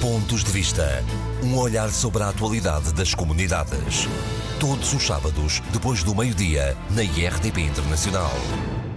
[0.00, 1.04] Pontos de Vista.
[1.44, 4.08] Um olhar sobre a atualidade das comunidades.
[4.58, 8.30] Todos os sábados, depois do meio-dia, na IRTP Internacional.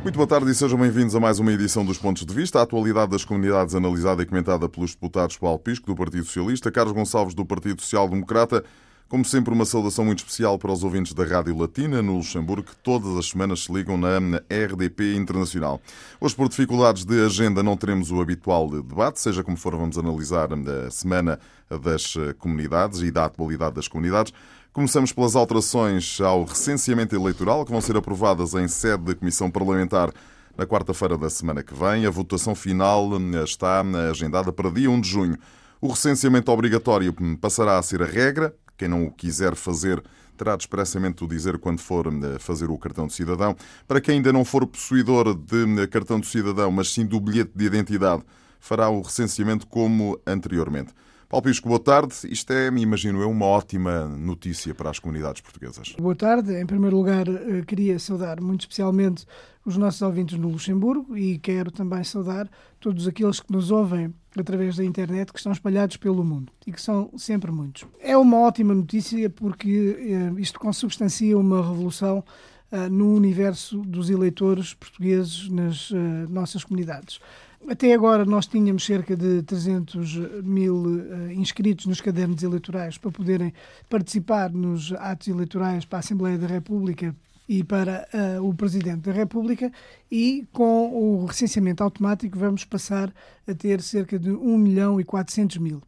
[0.02, 2.60] Muito boa tarde e sejam bem-vindos a mais uma edição dos Pontos de Vista.
[2.60, 6.93] A atualidade das comunidades analisada e comentada pelos deputados Paulo Pisco, do Partido Socialista, Carlos
[6.93, 8.63] Gonçalves, do Partido Social Democrata.
[9.09, 12.75] Como sempre, uma saudação muito especial para os ouvintes da Rádio Latina, no Luxemburgo, que
[12.77, 14.17] todas as semanas se ligam na
[14.49, 15.79] RDP Internacional.
[16.20, 20.49] Hoje, por dificuldades de agenda, não teremos o habitual debate, seja como for, vamos analisar
[20.52, 21.39] a Semana
[21.70, 24.34] das Comunidades e da atualidade das comunidades.
[24.71, 30.11] Começamos pelas alterações ao recenseamento eleitoral, que vão ser aprovadas em sede da Comissão Parlamentar
[30.58, 32.08] na quarta-feira da semana que vem.
[32.08, 33.11] A votação final
[33.44, 35.38] está agendada para dia 1 de junho.
[35.80, 38.55] O recenseamento obrigatório passará a ser a regra.
[38.77, 40.04] Quem não o quiser fazer
[40.38, 42.08] terá de expressamente o dizer quando for
[42.40, 43.55] fazer o cartão de cidadão.
[43.88, 47.66] Para quem ainda não for possuidor de cartão de cidadão, mas sim do bilhete de
[47.66, 48.23] identidade,
[48.59, 50.94] fará o recenseamento como anteriormente.
[51.34, 52.14] Paulo Pisco, boa tarde.
[52.26, 55.95] Isto é, me imagino eu, uma ótima notícia para as comunidades portuguesas.
[56.00, 56.53] Boa tarde.
[56.53, 59.25] Em primeiro lugar, eh, queria saudar muito especialmente
[59.66, 62.47] os nossos ouvintes no Luxemburgo e quero também saudar
[62.80, 66.81] todos aqueles que nos ouvem através da internet que estão espalhados pelo mundo e que
[66.81, 67.86] são sempre muitos.
[68.00, 72.23] É uma ótima notícia porque eh, isto consubstancia uma revolução
[72.72, 75.95] uh, no universo dos eleitores portugueses nas uh,
[76.30, 77.20] nossas comunidades.
[77.67, 83.53] Até agora nós tínhamos cerca de 300 mil inscritos nos cadernos eleitorais para poderem
[83.90, 87.16] participar nos atos eleitorais para a Assembleia da República
[87.47, 89.72] e para uh, o Presidente da República
[90.11, 93.13] e com o recenseamento automático vamos passar
[93.47, 95.81] a ter cerca de 1 milhão e 400 mil.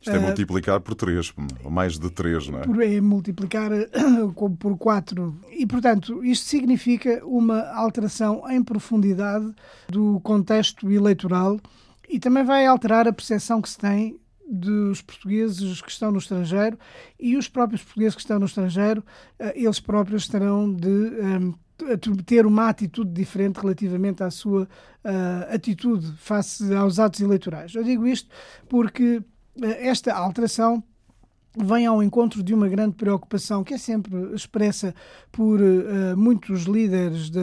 [0.00, 1.32] Isto é multiplicar por 3,
[1.64, 2.96] ou mais de 3, não é?
[2.96, 3.70] É multiplicar
[4.58, 5.40] por 4.
[5.50, 9.52] E, portanto, isto significa uma alteração em profundidade
[9.88, 11.58] do contexto eleitoral
[12.08, 14.18] e também vai alterar a percepção que se tem
[14.50, 16.78] dos portugueses que estão no estrangeiro
[17.18, 19.04] e os próprios portugueses que estão no estrangeiro,
[19.38, 25.54] eh, eles próprios terão de um, ehm, ter uma atitude diferente relativamente à sua uh,
[25.54, 27.74] atitude face aos atos eleitorais.
[27.74, 28.28] Eu digo isto
[28.68, 29.22] porque
[29.62, 30.82] eh, esta alteração
[31.56, 34.94] vem ao encontro de uma grande preocupação que é sempre expressa
[35.32, 37.40] por uh, muitos líderes de,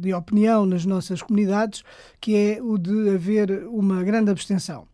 [0.00, 1.82] de, opinião nas nossas comunidades,
[2.20, 4.86] que é o de haver uma grande abstenção.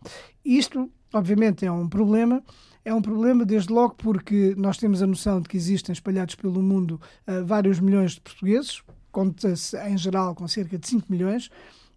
[0.44, 2.42] Isto, obviamente, é um problema.
[2.84, 6.62] É um problema, desde logo, porque nós temos a noção de que existem espalhados pelo
[6.62, 11.50] mundo uh, vários milhões de portugueses, conta-se em geral com cerca de 5 milhões,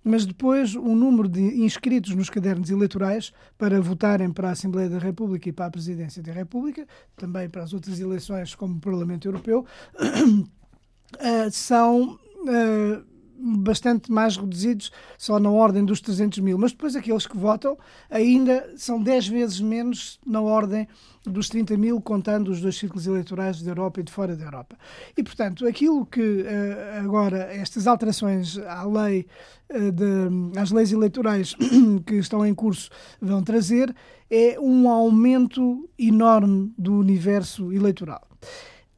[0.03, 4.97] mas depois o número de inscritos nos cadernos eleitorais para votarem para a Assembleia da
[4.97, 9.27] República e para a Presidência da República, também para as outras eleições como o Parlamento
[9.27, 9.65] Europeu,
[11.19, 13.01] eh, são eh,
[13.39, 16.57] bastante mais reduzidos, só na ordem dos 300 mil.
[16.57, 17.77] Mas depois aqueles que votam
[18.09, 20.87] ainda são 10 vezes menos na ordem
[21.25, 24.77] dos 30 mil, contando os dois círculos eleitorais da Europa e de fora da Europa.
[25.17, 29.27] E, portanto, aquilo que eh, agora, estas alterações à lei,
[29.69, 31.55] eh, de, às leis eleitorais
[32.05, 32.89] que estão em curso
[33.21, 33.93] vão trazer,
[34.29, 38.27] é um aumento enorme do universo eleitoral.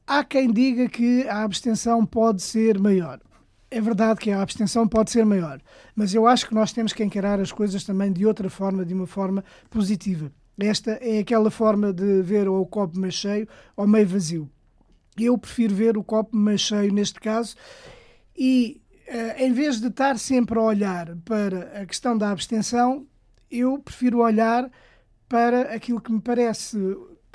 [0.05, 3.19] Há quem diga que a abstenção pode ser maior
[3.71, 5.61] é verdade que a abstenção pode ser maior,
[5.95, 8.93] mas eu acho que nós temos que encarar as coisas também de outra forma, de
[8.93, 10.29] uma forma positiva.
[10.59, 14.49] Esta é aquela forma de ver o copo meio cheio ou meio vazio.
[15.17, 17.55] Eu prefiro ver o copo meio cheio neste caso
[18.37, 23.07] e, uh, em vez de estar sempre a olhar para a questão da abstenção,
[23.49, 24.69] eu prefiro olhar
[25.29, 26.77] para aquilo que me parece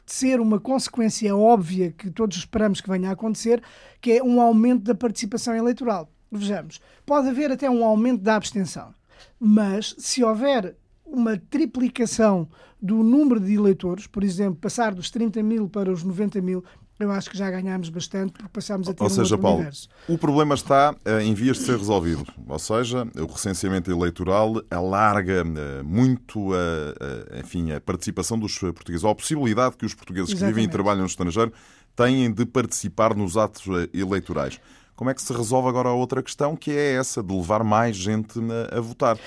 [0.05, 3.63] ser uma consequência óbvia que todos esperamos que venha a acontecer,
[4.03, 6.11] que é um aumento da participação eleitoral.
[6.31, 8.95] Vejamos, pode haver até um aumento da abstenção,
[9.39, 12.49] mas se houver uma triplicação
[12.83, 16.65] do número de eleitores, por exemplo, passar dos 30 mil para os 90 mil,
[16.99, 19.89] eu acho que já ganhámos bastante porque passámos a ter Ou seja, um Paulo, universo.
[20.09, 22.25] o problema está eh, em vias de ser resolvido.
[22.49, 29.05] Ou seja, o recenseamento eleitoral alarga eh, muito a, a, enfim, a participação dos portugueses,
[29.05, 30.55] ou a possibilidade que os portugueses Exatamente.
[30.55, 31.53] que vivem e trabalham no estrangeiro
[31.95, 34.59] têm de participar nos atos eh, eleitorais.
[34.97, 37.95] Como é que se resolve agora a outra questão, que é essa de levar mais
[37.95, 38.41] gente
[38.73, 39.19] a votar?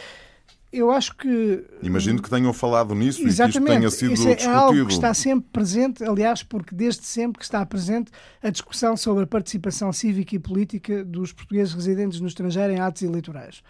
[0.72, 1.66] Eu acho que.
[1.82, 3.58] Imagino que tenham falado nisso Exatamente.
[3.58, 4.60] e que isto tenha sido Isso é discutido.
[4.60, 8.12] algo que está sempre presente, aliás, porque desde sempre que está presente
[8.42, 13.02] a discussão sobre a participação cívica e política dos portugueses residentes no estrangeiro em atos
[13.02, 13.64] eleitorais.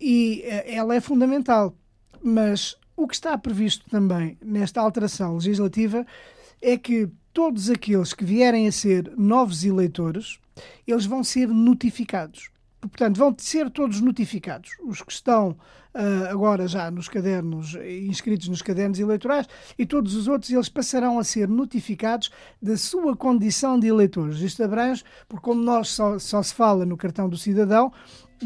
[0.00, 1.74] E eh, ela é fundamental.
[2.22, 6.06] Mas o que está previsto também nesta alteração legislativa
[6.62, 10.40] é que todos aqueles que vierem a ser novos eleitores
[10.86, 12.50] eles vão ser notificados.
[12.80, 14.70] Portanto, vão ser todos notificados.
[14.84, 15.50] Os que estão
[15.94, 17.74] uh, agora já nos cadernos,
[18.08, 22.30] inscritos nos cadernos eleitorais, e todos os outros, eles passarão a ser notificados
[22.62, 24.40] da sua condição de eleitores.
[24.40, 27.92] Isto abrange, porque como nós só, só se fala no cartão do cidadão,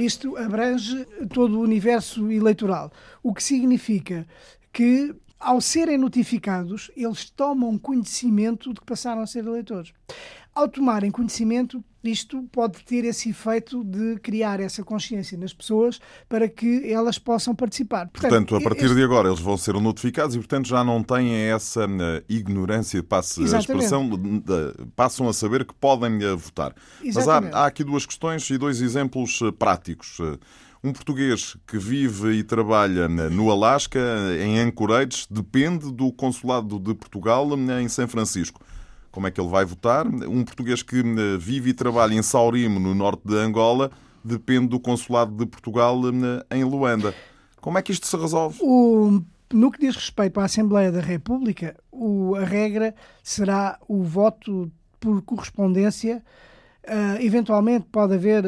[0.00, 2.90] isto abrange todo o universo eleitoral.
[3.22, 4.26] O que significa
[4.72, 9.92] que ao serem notificados, eles tomam conhecimento de que passaram a ser eleitores.
[10.54, 16.46] Ao tomarem conhecimento, isto pode ter esse efeito de criar essa consciência nas pessoas para
[16.46, 18.08] que elas possam participar.
[18.08, 18.96] Portanto, portanto a partir este...
[18.96, 23.42] de agora eles vão ser notificados e, portanto, já não têm essa uh, ignorância, passe
[23.42, 24.10] a expressão,
[24.94, 26.74] passam a saber que podem uh, votar.
[27.02, 27.52] Exatamente.
[27.52, 30.18] Mas há, há, aqui duas questões e dois exemplos uh, práticos.
[30.84, 34.00] Um português que vive e trabalha no Alasca,
[34.44, 37.48] em Anchorage, depende do consulado de Portugal
[37.80, 38.60] em São Francisco
[39.12, 40.06] como é que ele vai votar.
[40.06, 43.92] Um português que eh, vive e trabalha em Saurimo, no norte de Angola,
[44.24, 46.00] depende do consulado de Portugal
[46.50, 47.14] eh, em Luanda.
[47.60, 48.58] Como é que isto se resolve?
[48.62, 49.22] O,
[49.52, 55.22] no que diz respeito à Assembleia da República, o, a regra será o voto por
[55.22, 56.24] correspondência.
[56.84, 58.44] Uh, eventualmente pode haver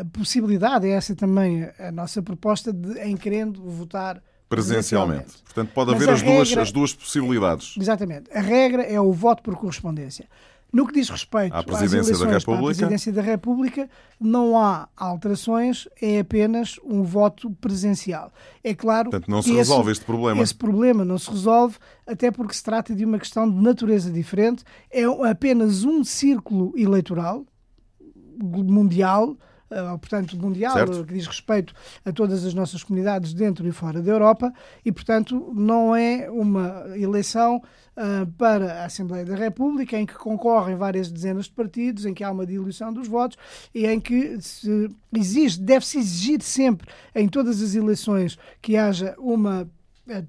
[0.00, 5.42] a possibilidade, é essa também a nossa proposta, de, em querendo votar presencialmente.
[5.44, 7.74] Portanto, pode haver as, regra, duas, as duas possibilidades.
[7.78, 8.30] Exatamente.
[8.32, 10.26] A regra é o voto por correspondência.
[10.72, 12.64] No que diz respeito à presidência, da República.
[12.64, 13.88] presidência da República,
[14.20, 18.32] não há alterações, é apenas um voto presencial.
[18.62, 20.42] É claro Portanto, não se resolve esse, este problema.
[20.42, 21.76] Esse problema não se resolve,
[22.06, 24.64] até porque se trata de uma questão de natureza diferente.
[24.90, 27.46] É apenas um círculo eleitoral
[28.38, 29.36] mundial
[30.00, 31.04] portanto, mundial, certo.
[31.04, 31.74] que diz respeito
[32.04, 34.52] a todas as nossas comunidades dentro e fora da Europa,
[34.84, 37.56] e, portanto, não é uma eleição
[37.96, 42.22] uh, para a Assembleia da República em que concorrem várias dezenas de partidos, em que
[42.22, 43.36] há uma diluição dos votos
[43.74, 49.68] e em que se exige, deve-se exigir sempre em todas as eleições que haja uma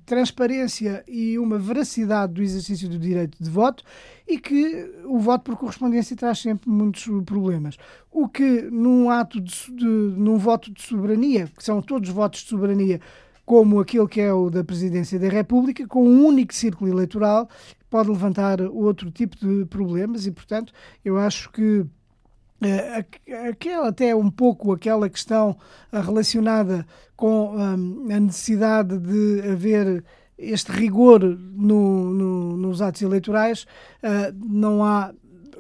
[0.06, 3.83] transparência e uma veracidade do exercício do direito de voto
[4.27, 7.77] e que o voto por correspondência traz sempre muitos problemas.
[8.12, 12.50] O que num ato de, de num voto de soberania, que são todos votos de
[12.50, 13.00] soberania,
[13.45, 17.50] como aquele que é o da Presidência da República, com um único círculo eleitoral,
[17.89, 20.73] pode levantar outro tipo de problemas e, portanto,
[21.06, 21.85] eu acho que
[23.50, 25.56] aquela, até um pouco aquela questão
[25.92, 30.04] eh, relacionada com um, a necessidade de haver
[30.38, 33.65] este rigor no, no, nos atos eleitorais,
[34.04, 35.12] uh, não há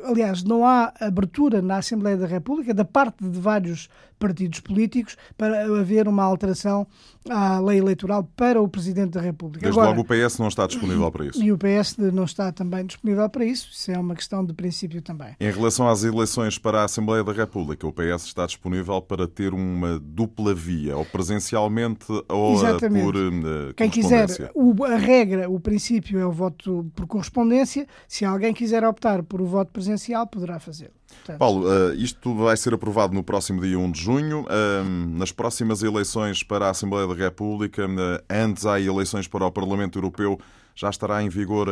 [0.03, 5.65] aliás, não há abertura na Assembleia da República da parte de vários partidos políticos para
[5.79, 6.87] haver uma alteração
[7.29, 9.63] à lei eleitoral para o Presidente da República.
[9.63, 11.43] Desde Agora, logo o PS não está disponível para isso.
[11.43, 13.69] E o PS não está também disponível para isso.
[13.71, 15.35] Isso é uma questão de princípio também.
[15.39, 19.53] Em relação às eleições para a Assembleia da República, o PS está disponível para ter
[19.53, 23.03] uma dupla via, ou presencialmente ou Exatamente.
[23.03, 27.87] por uh, Quem quiser, o, a regra, o princípio é o voto por correspondência.
[28.07, 30.96] Se alguém quiser optar por o voto presencial, poderá fazê-lo.
[31.07, 31.37] Portanto...
[31.37, 34.41] Paulo, uh, isto vai ser aprovado no próximo dia 1 de junho.
[34.41, 39.51] Uh, nas próximas eleições para a Assembleia da República, uh, antes há eleições para o
[39.51, 40.39] Parlamento Europeu,
[40.75, 41.67] já estará em vigor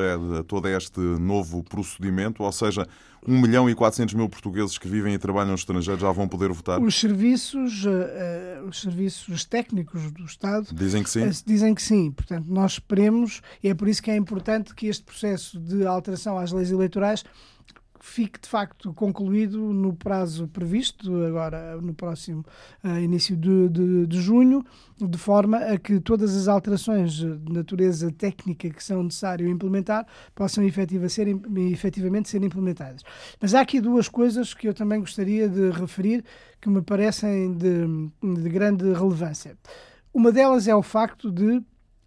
[0.48, 2.88] todo este novo procedimento, ou seja,
[3.28, 6.52] 1 milhão e 400 mil portugueses que vivem e trabalham no estrangeiro já vão poder
[6.52, 6.82] votar?
[6.82, 7.86] Os serviços,
[8.68, 11.30] os serviços técnicos do Estado dizem que sim.
[11.46, 12.10] Dizem que sim.
[12.10, 16.40] Portanto, nós esperemos, e é por isso que é importante que este processo de alteração
[16.40, 17.24] às leis eleitorais
[18.06, 22.46] fique de facto concluído no prazo previsto, agora no próximo
[22.84, 24.64] uh, início de, de, de, junho,
[24.96, 30.64] de forma a que todas as alterações de natureza técnica que são necessárias implementar possam
[30.64, 31.28] efetiva ser,
[31.72, 33.02] efetivamente ser implementadas.
[33.42, 36.24] Mas há aqui duas coisas que eu também gostaria de referir
[36.62, 37.88] que me parecem de,
[38.22, 39.58] de grande relevância.
[40.14, 41.58] Uma delas é o facto de.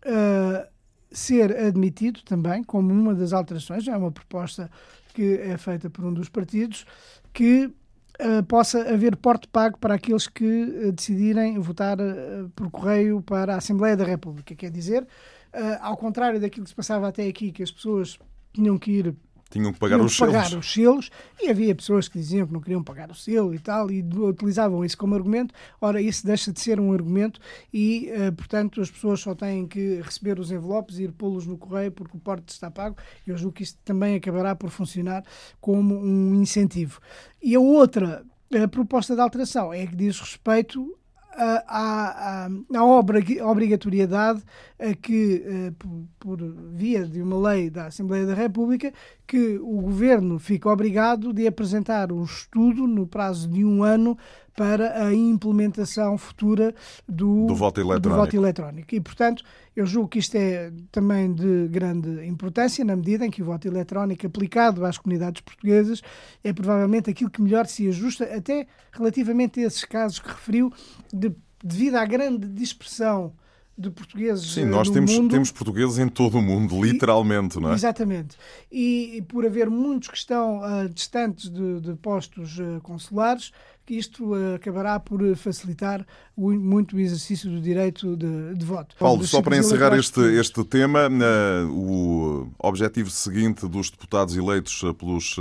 [0.06, 0.78] Uh,
[1.10, 4.70] ser admitido também como uma das alterações, é uma proposta
[5.18, 6.86] que é feita por um dos partidos,
[7.32, 13.20] que uh, possa haver porte pago para aqueles que uh, decidirem votar uh, por correio
[13.20, 14.54] para a Assembleia da República.
[14.54, 15.04] Quer dizer,
[15.80, 18.16] ao contrário daquilo que se passava até aqui, que as pessoas
[18.52, 19.14] tinham que ir
[19.50, 20.66] tinham que pagar, tinham os, pagar selos.
[20.66, 23.90] os selos e havia pessoas que diziam que não queriam pagar o selo e tal
[23.90, 25.54] e utilizavam isso como argumento.
[25.80, 27.40] Ora, isso deixa de ser um argumento
[27.72, 31.56] e, uh, portanto, as pessoas só têm que receber os envelopes e ir pô-los no
[31.56, 32.96] correio porque o porte está pago.
[33.26, 35.24] Eu julgo que isso também acabará por funcionar
[35.60, 37.00] como um incentivo.
[37.42, 38.24] E a outra
[38.54, 40.96] a proposta de alteração é que diz respeito
[41.36, 44.42] à, à, obrigatoriedade
[45.02, 46.38] que, eh, por, por,
[46.72, 48.92] via de uma lei da Assembleia da República,
[49.26, 54.16] que o Governo fica obrigado de apresentar um estudo no prazo de um ano
[54.58, 56.74] para a implementação futura
[57.08, 58.08] do, do, voto, eletrónico.
[58.08, 58.92] do voto eletrónico.
[58.92, 59.44] E, portanto,
[59.76, 63.68] eu julgo que isto é também de grande importância, na medida em que o voto
[63.68, 66.02] eletrónico aplicado às comunidades portuguesas
[66.42, 70.72] é provavelmente aquilo que melhor se ajusta, até relativamente a esses casos que referiu,
[71.14, 73.32] de, devido à grande dispersão
[73.78, 75.30] de portugueses Sim, nós temos, mundo.
[75.30, 77.74] temos portugueses em todo o mundo, literalmente, e, não é?
[77.74, 78.36] Exatamente.
[78.72, 83.52] E, e, por haver muitos que estão uh, distantes de, de postos uh, consulares,
[83.88, 88.94] que isto uh, acabará por facilitar o, muito o exercício do direito de, de voto.
[88.98, 91.08] Paulo, só para encerrar este, este tema,
[91.70, 95.36] o objetivo seguinte dos deputados eleitos pelos,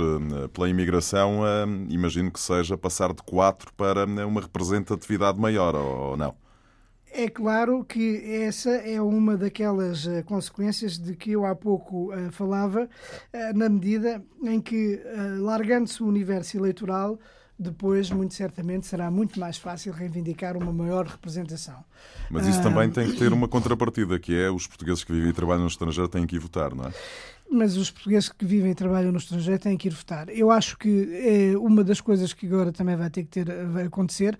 [0.54, 1.42] pela imigração,
[1.90, 6.34] imagino que seja passar de quatro para uma representatividade maior, ou não?
[7.10, 12.30] É claro que essa é uma daquelas uh, consequências de que eu há pouco uh,
[12.30, 15.00] falava, uh, na medida em que,
[15.38, 17.18] largando-se o universo eleitoral,
[17.58, 21.84] depois, muito certamente, será muito mais fácil reivindicar uma maior representação.
[22.30, 25.32] Mas isso também tem que ter uma contrapartida, que é os portugueses que vivem e
[25.32, 26.92] trabalham no estrangeiro têm que ir votar, não é?
[27.50, 30.28] Mas os portugueses que vivem e trabalham no estrangeiro têm que ir votar.
[30.28, 33.86] Eu acho que é uma das coisas que agora também vai ter que ter, vai
[33.86, 34.38] acontecer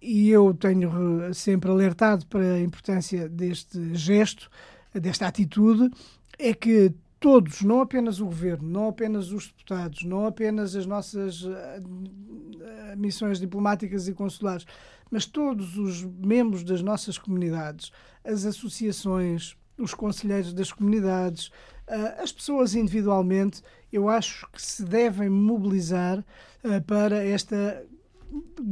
[0.00, 4.50] e eu tenho sempre alertado para a importância deste gesto,
[4.92, 5.90] desta atitude,
[6.38, 6.92] é que
[7.22, 13.38] todos, não apenas o governo, não apenas os deputados, não apenas as nossas eh, missões
[13.38, 14.66] diplomáticas e consulares,
[15.08, 17.92] mas todos os membros das nossas comunidades,
[18.24, 21.52] as associações, os conselheiros das comunidades,
[21.86, 23.62] eh, as pessoas individualmente,
[23.92, 26.24] eu acho que se devem mobilizar
[26.64, 27.86] eh, para esta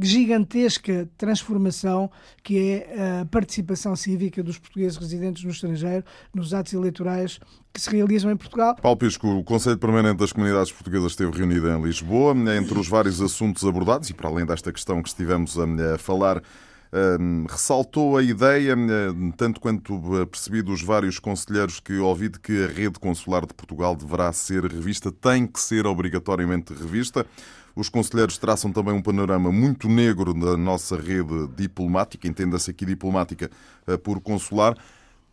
[0.01, 2.09] gigantesca transformação
[2.43, 6.03] que é a participação cívica dos portugueses residentes no estrangeiro
[6.33, 7.39] nos atos eleitorais
[7.73, 8.75] que se realizam em Portugal.
[8.75, 12.35] Paulo Pisco, o Conselho Permanente das Comunidades Portuguesas esteve reunido em Lisboa.
[12.57, 16.41] Entre os vários assuntos abordados, e para além desta questão que estivemos a falar,
[16.93, 18.75] um, ressaltou a ideia,
[19.37, 19.97] tanto quanto
[20.29, 24.65] percebi dos vários conselheiros que ouvi, de que a rede consular de Portugal deverá ser
[24.65, 27.25] revista, tem que ser obrigatoriamente revista.
[27.75, 33.49] Os conselheiros traçam também um panorama muito negro da nossa rede diplomática, entenda-se aqui diplomática
[33.87, 34.77] eh, por consular.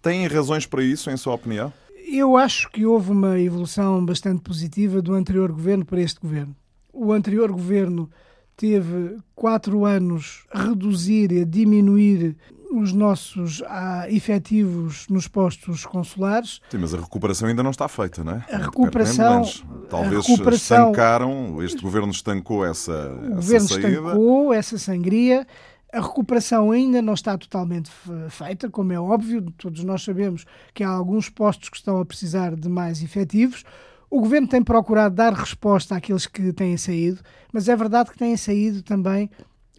[0.01, 1.73] Têm razões para isso, em sua opinião?
[2.07, 6.55] Eu acho que houve uma evolução bastante positiva do anterior governo para este governo.
[6.93, 8.09] O anterior governo
[8.59, 12.37] teve quatro anos a reduzir e a diminuir
[12.73, 16.61] os nossos ah, efetivos nos postos consulares.
[16.69, 18.45] Sim, mas a recuperação ainda não está feita, não é?
[18.53, 19.43] A recuperação.
[19.89, 23.89] Talvez a recuperação, estancaram, este governo estancou essa, o essa governo saída.
[23.89, 25.47] estancou essa sangria.
[25.91, 27.91] A recuperação ainda não está totalmente
[28.29, 32.55] feita, como é óbvio, todos nós sabemos que há alguns postos que estão a precisar
[32.55, 33.65] de mais efetivos.
[34.11, 37.21] O governo tem procurado dar resposta àqueles que têm saído,
[37.53, 39.31] mas é verdade que têm saído também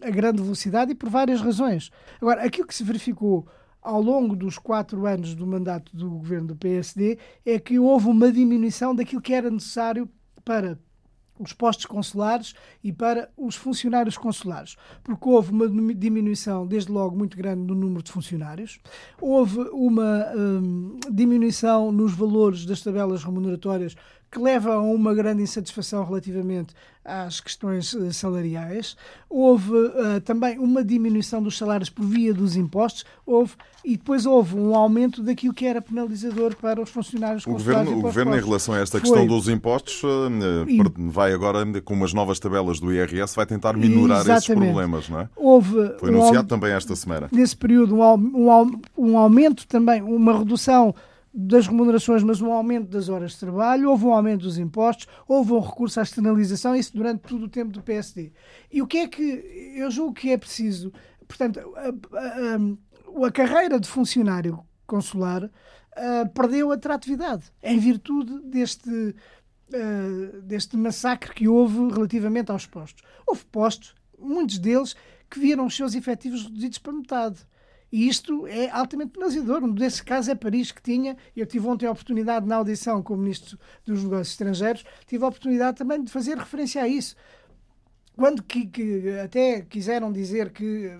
[0.02, 1.90] a grande velocidade e por várias razões.
[2.20, 3.46] Agora, aquilo que se verificou
[3.82, 8.30] ao longo dos quatro anos do mandato do governo do PSD é que houve uma
[8.30, 10.08] diminuição daquilo que era necessário
[10.44, 10.78] para
[11.40, 17.36] os postos consulares e para os funcionários consulares, porque houve uma diminuição, desde logo, muito
[17.36, 18.78] grande no número de funcionários,
[19.18, 23.96] houve uma hum, diminuição nos valores das tabelas remuneratórias
[24.30, 26.72] que leva a uma grande insatisfação relativamente
[27.04, 28.96] às questões eh, salariais.
[29.28, 34.54] Houve uh, também uma diminuição dos salários por via dos impostos, houve e depois houve
[34.56, 38.74] um aumento daquilo que era penalizador para os funcionários o governo, o governo em relação
[38.74, 40.28] a esta questão dos impostos uh,
[41.10, 44.52] vai agora com umas novas tabelas do IRS vai tentar minorar Exatamente.
[44.52, 45.28] esses problemas, não é?
[45.34, 47.28] Houve Foi anunciado um, também esta semana.
[47.32, 50.94] Nesse período um, um, um aumento também, uma redução
[51.32, 55.52] das remunerações, mas um aumento das horas de trabalho, houve um aumento dos impostos, houve
[55.52, 58.32] um recurso à externalização, isso durante todo o tempo do PSD.
[58.70, 59.22] E o que é que
[59.76, 60.92] eu julgo que é preciso?
[61.28, 68.90] Portanto, a, a, a, a carreira de funcionário consular uh, perdeu atratividade em virtude deste,
[68.90, 73.04] uh, deste massacre que houve relativamente aos postos.
[73.24, 74.96] Houve postos, muitos deles,
[75.30, 77.38] que viram os seus efetivos reduzidos para metade.
[77.92, 79.64] E isto é altamente penalizador.
[79.64, 83.14] Um desses casos é Paris, que tinha, eu tive ontem a oportunidade na audição com
[83.14, 87.16] o Ministro dos Negócios Estrangeiros, tive a oportunidade também de fazer referência a isso.
[88.16, 90.90] Quando que, que até quiseram dizer que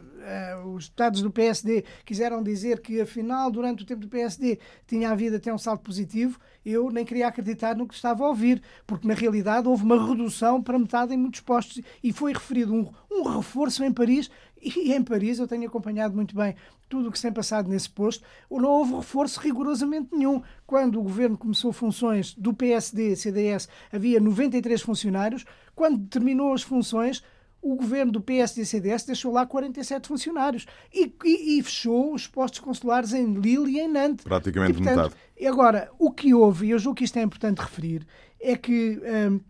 [0.75, 5.37] os deputados do PSD quiseram dizer que afinal, durante o tempo do PSD, tinha havido
[5.37, 9.15] até um salto positivo, eu nem queria acreditar no que estava a ouvir, porque na
[9.15, 13.83] realidade houve uma redução para metade em muitos postos e foi referido um, um reforço
[13.83, 14.31] em Paris
[14.63, 16.55] e em Paris eu tenho acompanhado muito bem
[16.91, 20.43] tudo o que se tem passado nesse posto, não houve reforço rigorosamente nenhum.
[20.67, 25.45] Quando o governo começou funções do PSD, CDS, havia 93 funcionários.
[25.73, 27.23] Quando terminou as funções,
[27.63, 32.27] o governo do PSD e CDS deixou lá 47 funcionários e, e, e, fechou os
[32.27, 34.25] postos consulares em Lille e em Nantes.
[34.25, 35.49] Praticamente e, portanto, metade.
[35.49, 38.07] Agora, o que houve, e eu julgo que isto é importante referir,
[38.41, 39.01] é que
[39.31, 39.41] um,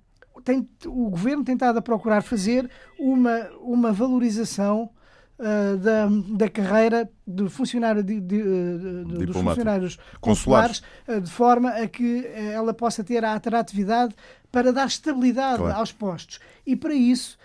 [0.41, 4.91] tem, o governo tem estado a procurar fazer uma, uma valorização
[5.39, 11.71] uh, da, da carreira de funcionário de, de, de, dos funcionários consulares, uh, de forma
[11.71, 14.15] a que uh, ela possa ter a atratividade
[14.51, 15.79] para dar estabilidade claro.
[15.79, 16.41] aos postos.
[16.67, 17.39] E para isso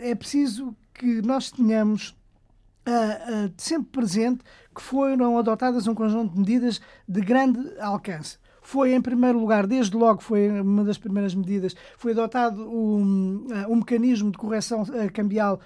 [0.00, 2.16] é preciso que nós tenhamos
[3.56, 4.42] sempre presente
[4.74, 8.38] que foram adotadas um conjunto de medidas de grande alcance.
[8.62, 13.76] Foi, em primeiro lugar, desde logo, foi uma das primeiras medidas, foi adotado um, um
[13.76, 15.60] mecanismo de correção cambial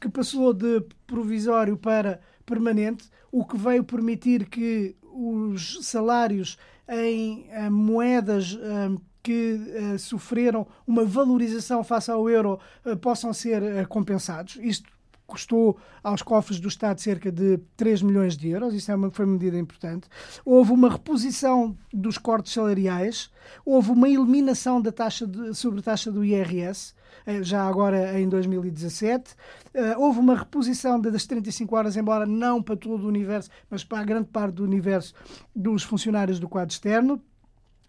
[0.00, 7.70] que passou de provisório para permanente, o que veio permitir que os salários em uh,
[7.70, 12.58] moedas uh, que uh, sofreram uma valorização face ao euro
[13.00, 14.58] possam ser compensados.
[14.60, 14.90] Isto
[15.30, 19.24] custou aos cofres do Estado cerca de 3 milhões de euros, isso é uma, foi
[19.24, 20.08] uma medida importante.
[20.44, 23.30] Houve uma reposição dos cortes salariais,
[23.64, 26.94] houve uma eliminação da taxa de, sobre taxa do IRS,
[27.42, 29.34] já agora em 2017.
[29.74, 34.00] Eh, houve uma reposição das 35 horas, embora não para todo o universo, mas para
[34.00, 35.14] a grande parte do universo
[35.54, 37.22] dos funcionários do quadro externo.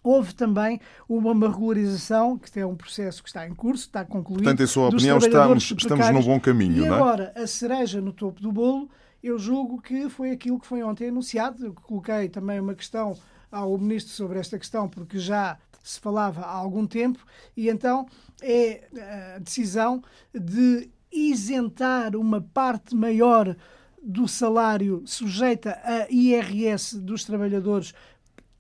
[0.04, 4.44] Houve também uma regularização, que é um processo que está em curso, está concluído.
[4.44, 6.98] Portanto, em sua opinião, estamos, estamos num bom caminho, e não é?
[6.98, 8.90] agora, a cereja no topo do bolo,
[9.24, 11.66] eu julgo que foi aquilo que foi ontem anunciado.
[11.66, 13.16] Eu coloquei também uma questão
[13.52, 17.20] ao Ministro sobre esta questão, porque já se falava há algum tempo,
[17.56, 18.08] e então
[18.42, 20.02] é a decisão
[20.34, 23.56] de isentar uma parte maior
[24.02, 27.94] do salário sujeita a IRS dos trabalhadores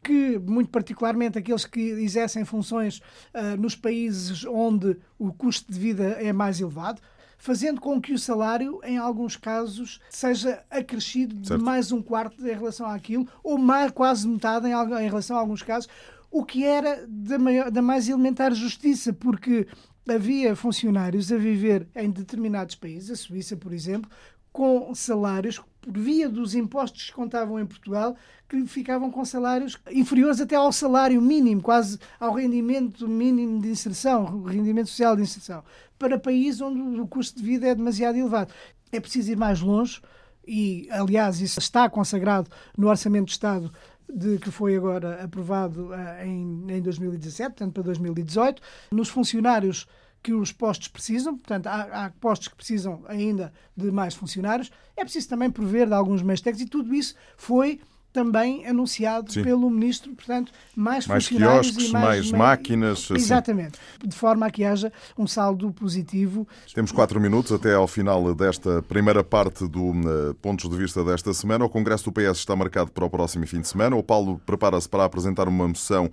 [0.04, 3.00] que, muito particularmente, aqueles que exercem funções
[3.34, 7.02] uh, nos países onde o custo de vida é mais elevado,
[7.38, 11.60] fazendo com que o salário, em alguns casos, seja acrescido certo.
[11.60, 15.40] de mais um quarto em relação àquilo, ou mais, quase metade em, em relação a
[15.40, 15.90] alguns casos,
[16.30, 19.68] o que era da, maior, da mais elementar justiça, porque
[20.08, 24.10] havia funcionários a viver em determinados países, a Suíça, por exemplo,
[24.52, 28.16] com salários por via dos impostos que contavam em Portugal,
[28.48, 34.44] que ficavam com salários inferiores até ao salário mínimo, quase ao rendimento mínimo de inserção,
[34.44, 35.64] rendimento social de inserção,
[35.98, 38.54] para países onde o custo de vida é demasiado elevado.
[38.92, 40.02] É preciso ir mais longe
[40.48, 43.72] e, aliás, isso está consagrado no Orçamento de Estado
[44.14, 49.88] de, que foi agora aprovado uh, em, em 2017, portanto para 2018, nos funcionários
[50.24, 55.04] que os postos precisam, portanto, há, há, postos que precisam ainda de mais funcionários, é
[55.04, 57.80] preciso também prover de alguns meios técnicos e tudo isso foi
[58.14, 59.44] também anunciado Sim.
[59.44, 63.00] pelo Ministro, portanto, mais, mais funcionários quiosques, e mais, mais máquinas.
[63.00, 63.16] Assim.
[63.16, 66.48] Exatamente, de forma a que haja um saldo positivo.
[66.74, 71.34] Temos quatro minutos até ao final desta primeira parte do uh, Pontos de Vista desta
[71.34, 71.66] semana.
[71.66, 73.96] O Congresso do PS está marcado para o próximo fim de semana.
[73.96, 76.12] O Paulo prepara-se para apresentar uma moção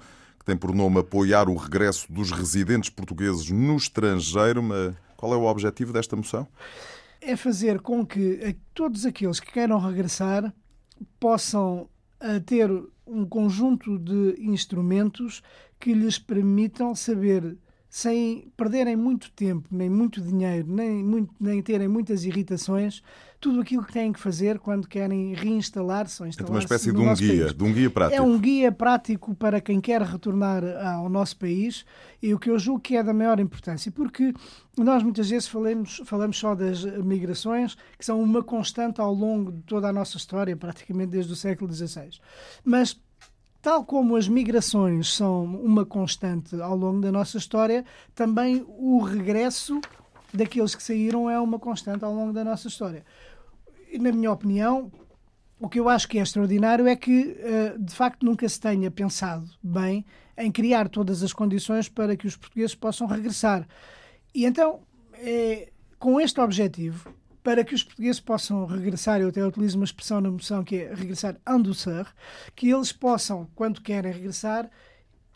[0.49, 4.63] tem por nome apoiar o regresso dos residentes portugueses no estrangeiro.
[4.63, 6.49] Mas qual é o objetivo desta moção?
[7.21, 10.51] É fazer com que todos aqueles que queiram regressar
[11.21, 11.87] possam
[12.19, 12.71] eh, ter
[13.07, 15.43] um conjunto de instrumentos
[15.79, 17.59] que lhes permitam saber
[17.89, 23.03] sem perderem muito tempo, nem muito dinheiro, nem, muito, nem terem muitas irritações,
[23.41, 26.53] tudo aquilo que têm que fazer quando querem reinstalar-se ou instalar-se.
[26.53, 27.55] É uma espécie de um guia, país.
[27.55, 28.21] de um guia prático.
[28.21, 31.87] É um guia prático para quem quer retornar ao nosso país
[32.21, 34.35] e o que eu julgo que é da maior importância, porque
[34.77, 39.63] nós muitas vezes falamos, falamos só das migrações, que são uma constante ao longo de
[39.63, 42.11] toda a nossa história, praticamente desde o século XVI.
[42.65, 43.01] Mas
[43.69, 49.79] Tal como as migrações são uma constante ao longo da nossa história, também o regresso
[50.33, 53.05] daqueles que saíram é uma constante ao longo da nossa história.
[53.93, 54.91] E, na minha opinião,
[55.61, 58.91] o que eu acho que é extraordinário é que, eh, de facto, nunca se tenha
[58.91, 60.03] pensado bem
[60.39, 63.69] em criar todas as condições para que os portugueses possam regressar.
[64.35, 64.81] E então,
[65.13, 67.15] é, com este objetivo,
[67.49, 70.95] para que os portugueses possam regressar, eu até utilizo uma expressão na moção que é
[70.95, 72.07] regressar en douceur,
[72.55, 74.71] que eles possam, quando querem regressar,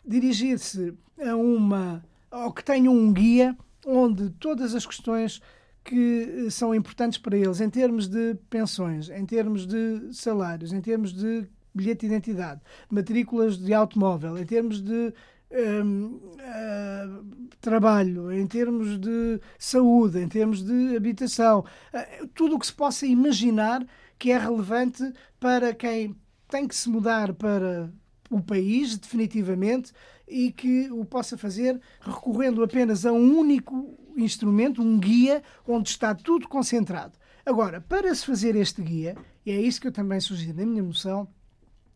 [0.05, 5.41] dirigir-se a uma, ou que tenham um guia onde todas as questões
[5.83, 11.11] que são importantes para eles, em termos de pensões, em termos de salários, em termos
[11.11, 15.11] de bilhete de identidade, matrículas de automóvel, em termos de
[15.53, 17.25] um, uh,
[17.61, 23.05] trabalho, em termos de saúde, em termos de habitação, uh, tudo o que se possa
[23.05, 23.85] imaginar
[24.17, 26.15] que é relevante para quem
[26.49, 27.91] tem que se mudar para
[28.29, 29.91] o país, definitivamente,
[30.27, 36.15] e que o possa fazer recorrendo apenas a um único instrumento, um guia, onde está
[36.15, 37.17] tudo concentrado.
[37.45, 40.83] Agora, para se fazer este guia, e é isso que eu também sugiro na minha
[40.83, 41.27] moção,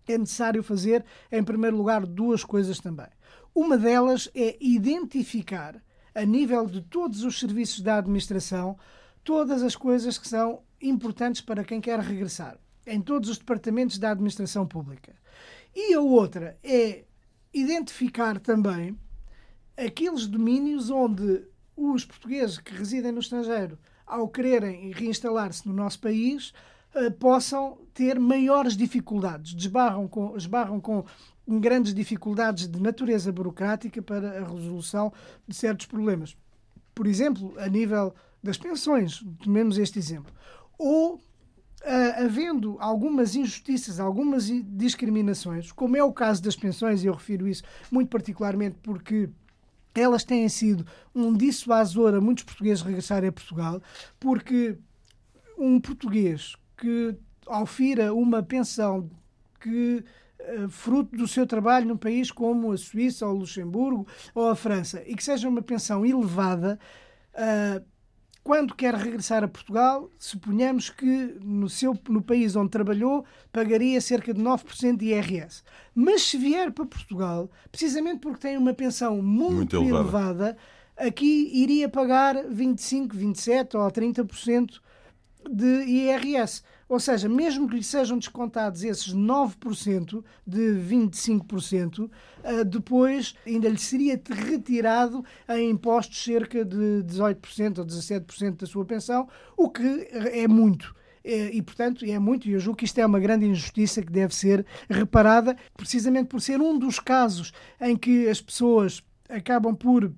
[0.08, 3.08] é necessário fazer, em primeiro lugar, duas coisas também.
[3.58, 5.82] Uma delas é identificar,
[6.14, 8.78] a nível de todos os serviços da administração,
[9.24, 14.12] todas as coisas que são importantes para quem quer regressar, em todos os departamentos da
[14.12, 15.16] administração pública.
[15.76, 17.06] E a outra é
[17.52, 18.96] identificar também
[19.76, 21.44] aqueles domínios onde
[21.76, 26.54] os portugueses que residem no estrangeiro, ao quererem reinstalar-se no nosso país,
[26.94, 31.04] eh, possam ter maiores dificuldades, desbarram com, esbarram com
[31.48, 35.14] grandes dificuldades de natureza burocrática para a resolução
[35.48, 36.36] de certos problemas.
[36.94, 40.34] Por exemplo, a nível das pensões, tomemos este exemplo.
[40.78, 41.22] Ou
[41.80, 47.48] Uh, havendo algumas injustiças, algumas discriminações, como é o caso das pensões, e eu refiro
[47.48, 49.30] isso muito particularmente porque
[49.94, 53.82] elas têm sido um dissuasor a muitos portugueses regressarem a Portugal,
[54.20, 54.78] porque
[55.58, 59.10] um português que ofira uma pensão
[59.60, 60.04] que
[60.70, 65.04] fruto do seu trabalho num país como a Suíça ou o Luxemburgo ou a França
[65.06, 66.80] e que seja uma pensão elevada,
[67.34, 67.84] uh,
[68.48, 74.34] quando quer regressar a Portugal, suponhamos que no, seu, no país onde trabalhou pagaria cerca
[74.34, 75.64] de 9% de IRS.
[75.94, 80.00] Mas se vier para Portugal, precisamente porque tem uma pensão muito, muito elevada.
[80.00, 80.58] elevada,
[80.96, 84.80] aqui iria pagar 25, 27 ou 30%
[85.50, 86.62] de IRS.
[86.90, 92.10] Ou seja, mesmo que lhe sejam descontados esses 9% de 25%,
[92.44, 98.86] eh, depois ainda lhe seria retirado em impostos cerca de 18% ou 17% da sua
[98.86, 100.96] pensão, o que é muito.
[101.26, 104.12] Eh, e, portanto, é muito, e eu julgo que isto é uma grande injustiça que
[104.12, 110.10] deve ser reparada, precisamente por ser um dos casos em que as pessoas acabam por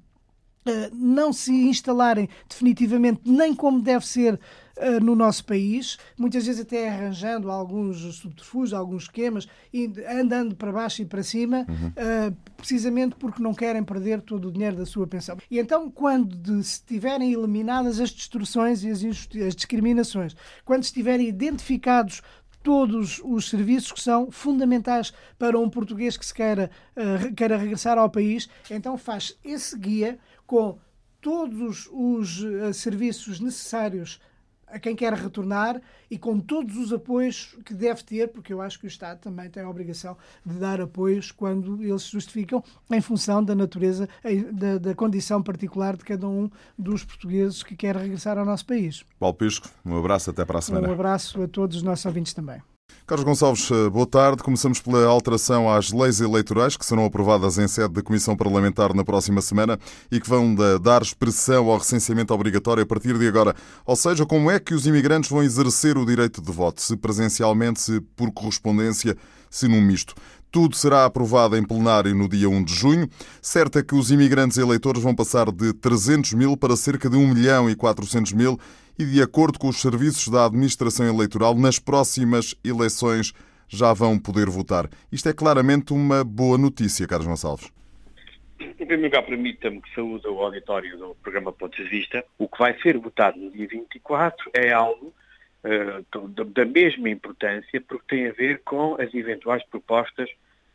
[0.66, 4.40] eh, não se instalarem definitivamente nem como deve ser
[4.80, 9.48] uh, no nosso país, muitas vezes até arranjando alguns subterfúgios, alguns esquemas,
[10.10, 11.88] andando para baixo e para cima, uhum.
[11.90, 15.38] uh, precisamente porque não querem perder todo o dinheiro da sua pensão.
[15.50, 19.04] E então, quando de, estiverem eliminadas as distorções e as,
[19.46, 22.22] as discriminações, quando estiverem identificados
[22.64, 27.98] todos os serviços que são fundamentais para um português que se queira, uh, queira regressar
[27.98, 30.78] ao país, então faz esse guia com
[31.22, 34.20] todos os uh, serviços necessários
[34.72, 38.80] a quem quer retornar e com todos os apoios que deve ter, porque eu acho
[38.80, 43.02] que o Estado também tem a obrigação de dar apoios quando eles se justificam em
[43.02, 44.08] função da natureza,
[44.54, 49.04] da, da condição particular de cada um dos portugueses que quer regressar ao nosso país.
[49.20, 50.88] Paulo Pisco, um abraço até para a semana.
[50.88, 52.62] Um abraço a todos os nossos ouvintes também.
[53.10, 54.44] Carlos Gonçalves, eh, boa tarde.
[54.44, 59.04] Começamos pela alteração às leis eleitorais que serão aprovadas em sede da Comissão Parlamentar na
[59.04, 59.80] próxima semana
[60.12, 63.56] e que vão dar expressão ao recenseamento obrigatório a partir de agora.
[63.84, 66.84] Ou seja, como é que os imigrantes vão exercer o direito de voto?
[66.84, 69.18] Se presencialmente, se por correspondência,
[69.50, 70.14] se num misto.
[70.52, 73.10] Tudo será aprovado em plenário no dia 1 de junho.
[73.42, 77.34] Certo é que os imigrantes eleitores vão passar de 300 mil para cerca de 1
[77.34, 78.60] milhão e 400 mil
[79.00, 83.34] e, de acordo com os serviços da administração eleitoral, nas próximas eleições
[83.70, 84.90] já vão poder votar.
[85.10, 87.72] Isto é claramente uma boa notícia, Carlos Gonçalves.
[88.60, 92.26] Em primeiro lugar, permita-me que saúde o auditório do programa Pontos de Vista.
[92.38, 95.14] O que vai ser votado no dia 24 é algo
[95.64, 100.28] uh, da mesma importância, porque tem a ver com as eventuais propostas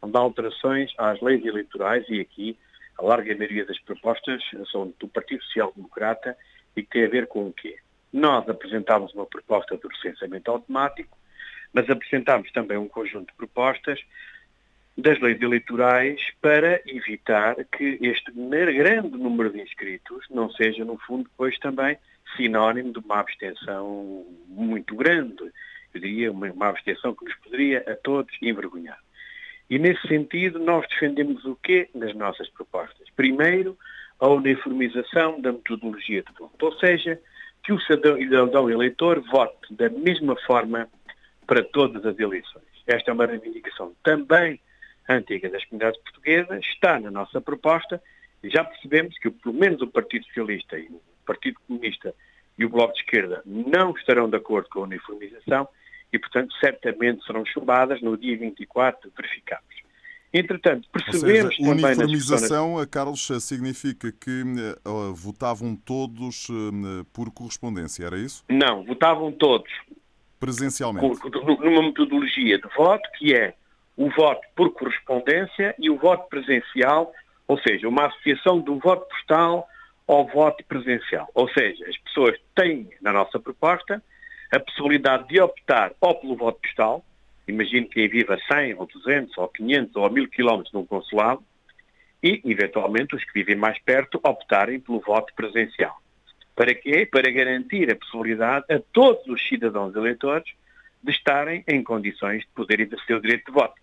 [0.02, 2.56] de alterações às leis eleitorais e aqui
[2.98, 6.36] a larga maioria das propostas são do Partido Social Democrata
[6.76, 7.76] e que tem a ver com o quê?
[8.14, 11.18] Nós apresentámos uma proposta de recenseamento automático,
[11.72, 14.00] mas apresentámos também um conjunto de propostas
[14.96, 21.24] das leis eleitorais para evitar que este grande número de inscritos não seja, no fundo,
[21.24, 21.98] depois também
[22.36, 25.50] sinónimo de uma abstenção muito grande.
[25.92, 28.98] Eu diria uma, abstenção que nos poderia a todos envergonhar.
[29.68, 33.08] E nesse sentido nós defendemos o quê nas nossas propostas?
[33.16, 33.76] Primeiro,
[34.20, 37.20] a uniformização da metodologia de voto, ou seja,
[37.64, 40.88] que o cidadão eleitor vote da mesma forma
[41.46, 42.64] para todas as eleições.
[42.86, 44.60] Esta é uma reivindicação também
[45.08, 48.02] antiga das comunidades portuguesas, está na nossa proposta
[48.42, 52.14] e já percebemos que pelo menos o Partido Socialista e o Partido Comunista
[52.58, 55.66] e o Bloco de Esquerda não estarão de acordo com a uniformização
[56.12, 59.83] e, portanto, certamente serão chumbadas no dia 24, verificamos.
[60.36, 68.04] Entretanto, percebemos Ou seja, uniformização, a Carlos, significa que uh, votavam todos uh, por correspondência,
[68.04, 68.44] era isso?
[68.48, 69.70] Não, votavam todos.
[70.40, 71.20] Presencialmente.
[71.62, 73.54] numa metodologia de voto que é
[73.96, 77.12] o voto por correspondência e o voto presencial,
[77.46, 79.68] ou seja, uma associação do voto postal
[80.08, 81.30] ao voto presencial.
[81.32, 84.02] Ou seja, as pessoas têm, na nossa proposta,
[84.52, 87.04] a possibilidade de optar ou pelo voto postal,
[87.46, 91.42] imagino quem viva 100 ou 200 ou 500 ou 1000 quilómetros num consulado,
[92.22, 95.94] e, eventualmente, os que vivem mais perto optarem pelo voto presencial.
[96.56, 97.04] Para quê?
[97.04, 100.50] Para garantir a possibilidade a todos os cidadãos eleitores
[101.02, 103.74] de estarem em condições de poder exercer o direito de voto.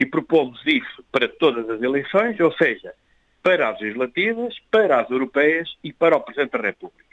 [0.00, 2.92] E propomos isso para todas as eleições, ou seja,
[3.40, 7.04] para as legislativas, para as europeias e para o Presidente da República.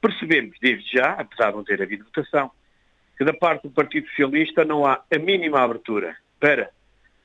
[0.00, 2.52] Percebemos desde já, apesar de não ter havido votação,
[3.16, 6.70] que da parte do Partido Socialista não há a mínima abertura para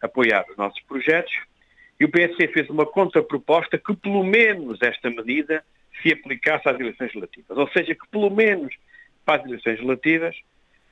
[0.01, 1.34] apoiar os nossos projetos
[1.99, 5.63] e o PSD fez uma contraproposta que pelo menos esta medida
[6.01, 7.58] se aplicasse às eleições legislativas.
[7.58, 8.73] Ou seja, que pelo menos
[9.23, 10.36] para as eleições legislativas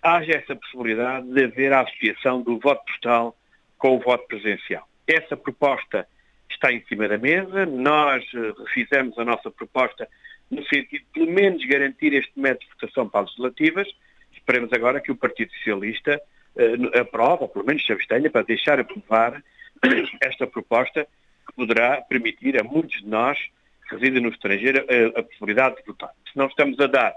[0.01, 3.35] haja essa possibilidade de haver a associação do voto postal
[3.77, 4.87] com o voto presencial.
[5.07, 6.07] Essa proposta
[6.49, 7.65] está em cima da mesa.
[7.65, 10.07] Nós eh, refizemos a nossa proposta
[10.51, 13.87] no sentido de, pelo menos, garantir este método de votação para as legislativas.
[14.49, 16.19] Esperemos agora que o Partido Socialista
[16.55, 19.43] uh, aprove, ou pelo menos se abstenha, para deixar aprovar
[20.19, 21.07] esta proposta
[21.45, 23.37] que poderá permitir a muitos de nós
[23.87, 26.09] que residem no estrangeiro a, a possibilidade de votar.
[26.31, 27.13] Se não estamos a dar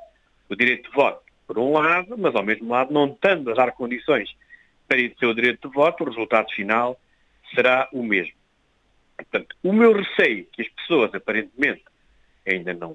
[0.47, 3.73] o direito de voto por um lado, mas ao mesmo lado não estando a dar
[3.73, 4.37] condições
[4.87, 7.01] para exercer o direito de voto, o resultado final
[7.55, 8.35] será o mesmo.
[9.17, 11.83] Portanto, o meu receio, que as pessoas aparentemente
[12.47, 12.95] ainda não,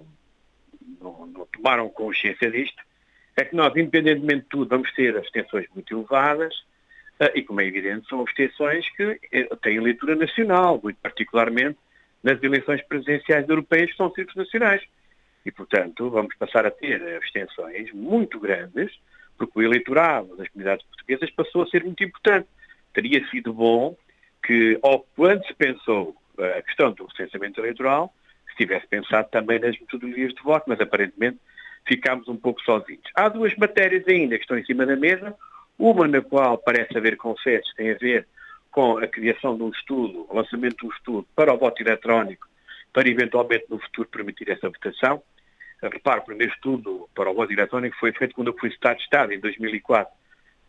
[1.01, 2.85] não, não tomaram consciência disto,
[3.41, 6.53] é que nós, independentemente de tudo, vamos ter abstenções muito elevadas
[7.21, 11.77] uh, e, como é evidente, são abstenções que eh, têm leitura nacional, muito particularmente
[12.23, 14.83] nas eleições presidenciais europeias, que são círculos nacionais.
[15.45, 18.91] E, portanto, vamos passar a ter abstenções muito grandes,
[19.37, 22.47] porque o eleitorado das comunidades portuguesas passou a ser muito importante.
[22.91, 23.95] Teria sido bom
[24.43, 28.13] que, ou quando se pensou a questão do recenseamento eleitoral,
[28.49, 31.37] se tivesse pensado também nas metodologias de voto, mas aparentemente
[31.87, 33.03] ficámos um pouco sozinhos.
[33.15, 35.35] Há duas matérias ainda que estão em cima da mesa,
[35.79, 38.27] uma na qual parece haver consenso, tem a ver
[38.71, 42.47] com a criação de um estudo, o lançamento de um estudo para o voto eletrónico,
[42.93, 45.21] para eventualmente no futuro permitir essa votação.
[45.81, 49.03] Repare, o primeiro estudo para o voto eletrónico foi feito quando eu fui Estado de
[49.03, 50.11] Estado, em 2004.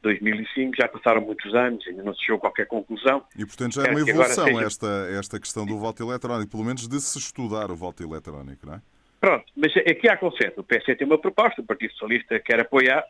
[0.00, 3.24] 2005, já passaram muitos anos, ainda não se chegou a qualquer conclusão.
[3.36, 4.64] E, portanto, já é uma evolução seja...
[4.64, 8.74] esta, esta questão do voto eletrónico, pelo menos de se estudar o voto eletrónico, não
[8.74, 8.82] é?
[9.20, 10.60] Pronto, mas aqui há consenso.
[10.60, 13.04] O PS tem uma proposta, o Partido Socialista quer apoiar.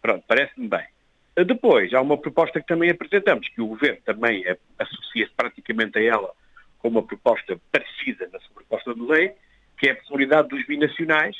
[0.00, 0.86] Pronto, parece-me bem.
[1.36, 4.44] Depois, há uma proposta que também apresentamos, que o Governo também
[4.78, 6.30] associa-se praticamente a ela
[6.78, 9.32] com uma proposta parecida na sua proposta de lei,
[9.78, 11.36] que é a possibilidade dos binacionais,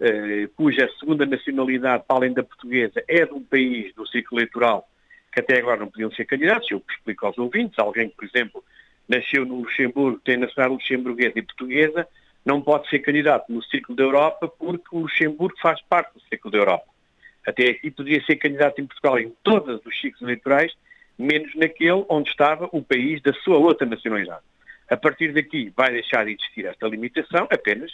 [0.00, 4.88] eh, cuja segunda nacionalidade, além da portuguesa, é de um país do ciclo eleitoral
[5.32, 6.70] que até agora não podiam ser candidatos.
[6.70, 8.64] Eu explico aos ouvintes, alguém que, por exemplo,
[9.08, 12.06] nasceu no Luxemburgo, tem nacionalidade luxemburguesa e portuguesa,
[12.44, 16.50] não pode ser candidato no ciclo da Europa porque o Luxemburgo faz parte do ciclo
[16.50, 16.86] da Europa.
[17.46, 20.72] Até aqui podia ser candidato em Portugal em todos os ciclos eleitorais,
[21.18, 24.42] menos naquele onde estava o país da sua outra nacionalidade.
[24.90, 27.92] A partir daqui vai deixar de existir esta limitação, apenas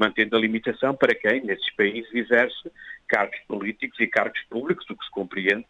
[0.00, 2.72] mantendo a limitação para quem, nesses países, exerce
[3.06, 5.66] cargos políticos e cargos públicos, o que se compreende,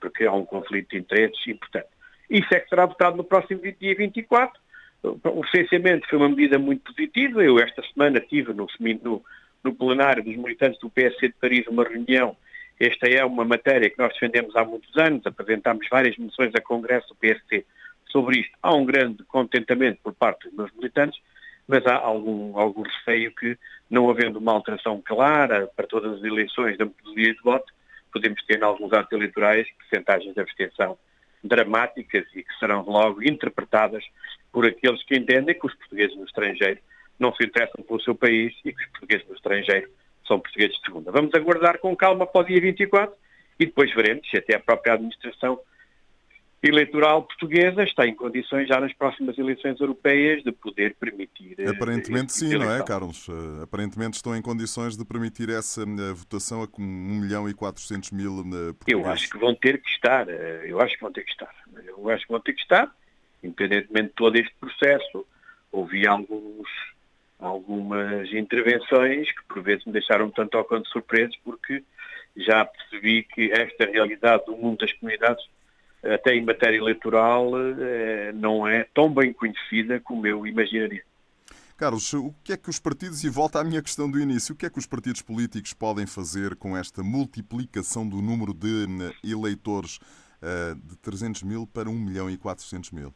[0.00, 1.88] porque há um conflito de interesses importante.
[2.30, 4.61] Isso é que será votado no próximo dia 24.
[5.02, 7.42] O licenciamento foi uma medida muito positiva.
[7.42, 8.66] Eu, esta semana, tive no,
[9.02, 9.24] no,
[9.64, 12.36] no plenário dos militantes do PSC de Paris uma reunião.
[12.78, 17.08] Esta é uma matéria que nós defendemos há muitos anos, apresentámos várias moções a Congresso
[17.08, 17.64] do PSC
[18.10, 18.52] sobre isto.
[18.62, 21.20] Há um grande contentamento por parte dos meus militantes
[21.66, 23.56] mas há algum, algum receio que,
[23.88, 27.72] não havendo uma alteração clara para todas as eleições da metodologia de voto,
[28.12, 30.98] podemos ter, em alguns atos eleitorais, percentagens de abstenção
[31.42, 34.04] dramáticas e que serão logo interpretadas
[34.52, 36.80] por aqueles que entendem que os portugueses no estrangeiro
[37.18, 39.90] não se interessam pelo seu país e que os portugueses no estrangeiro
[40.26, 41.10] são portugueses de segunda.
[41.10, 43.14] Vamos aguardar com calma para o dia 24
[43.58, 45.58] e depois veremos se até a própria administração
[46.62, 51.56] eleitoral portuguesa está em condições já nas próximas eleições europeias de poder permitir.
[51.58, 53.26] Eh, Aparentemente sim, não é, Carlos?
[53.28, 58.12] Eh, aparentemente estão em condições de permitir essa eh, votação a 1 milhão e 400
[58.12, 58.86] mil portugueses.
[58.86, 61.54] Eu acho que vão ter que estar, eu acho que vão ter que estar.
[61.84, 62.94] Eu acho que vão ter que estar,
[63.42, 65.26] independentemente de todo este processo.
[65.72, 66.68] Houve alguns,
[67.40, 71.82] algumas intervenções que por vezes me deixaram tanto ao quanto surpresos porque
[72.36, 75.44] já percebi que esta realidade do mundo das comunidades
[76.02, 81.02] até em matéria eleitoral, eh, não é tão bem conhecida como eu imaginaria.
[81.76, 84.58] Carlos, o que é que os partidos, e volta à minha questão do início, o
[84.58, 89.12] que é que os partidos políticos podem fazer com esta multiplicação do número de eh,
[89.24, 89.98] eleitores
[90.42, 93.14] de 300 mil para 1 milhão e 400 mil?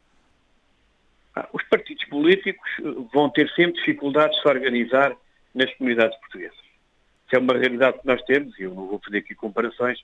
[1.35, 2.69] Ah, os partidos políticos
[3.13, 5.13] vão ter sempre dificuldades de se organizar
[5.53, 6.57] nas comunidades portuguesas.
[6.57, 9.99] Isso é uma realidade que nós temos, e eu não vou fazer aqui comparações,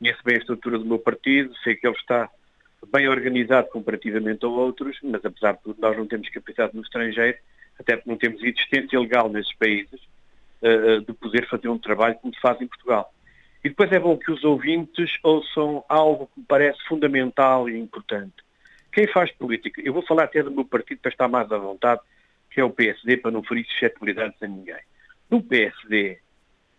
[0.00, 2.28] conheço bem a estrutura do meu partido, sei que ele está
[2.90, 7.38] bem organizado comparativamente a outros, mas apesar de tudo nós não temos capacidade no estrangeiro,
[7.78, 10.00] até porque não temos existência legal nesses países,
[10.62, 13.12] uh, de poder fazer um trabalho como se faz em Portugal.
[13.62, 18.36] E depois é bom que os ouvintes ouçam algo que me parece fundamental e importante.
[18.90, 22.00] Quem faz política, eu vou falar até do meu partido para estar mais à vontade,
[22.50, 24.80] que é o PSD, para não ferir suscetibilidades a ninguém.
[25.30, 26.18] No PSD,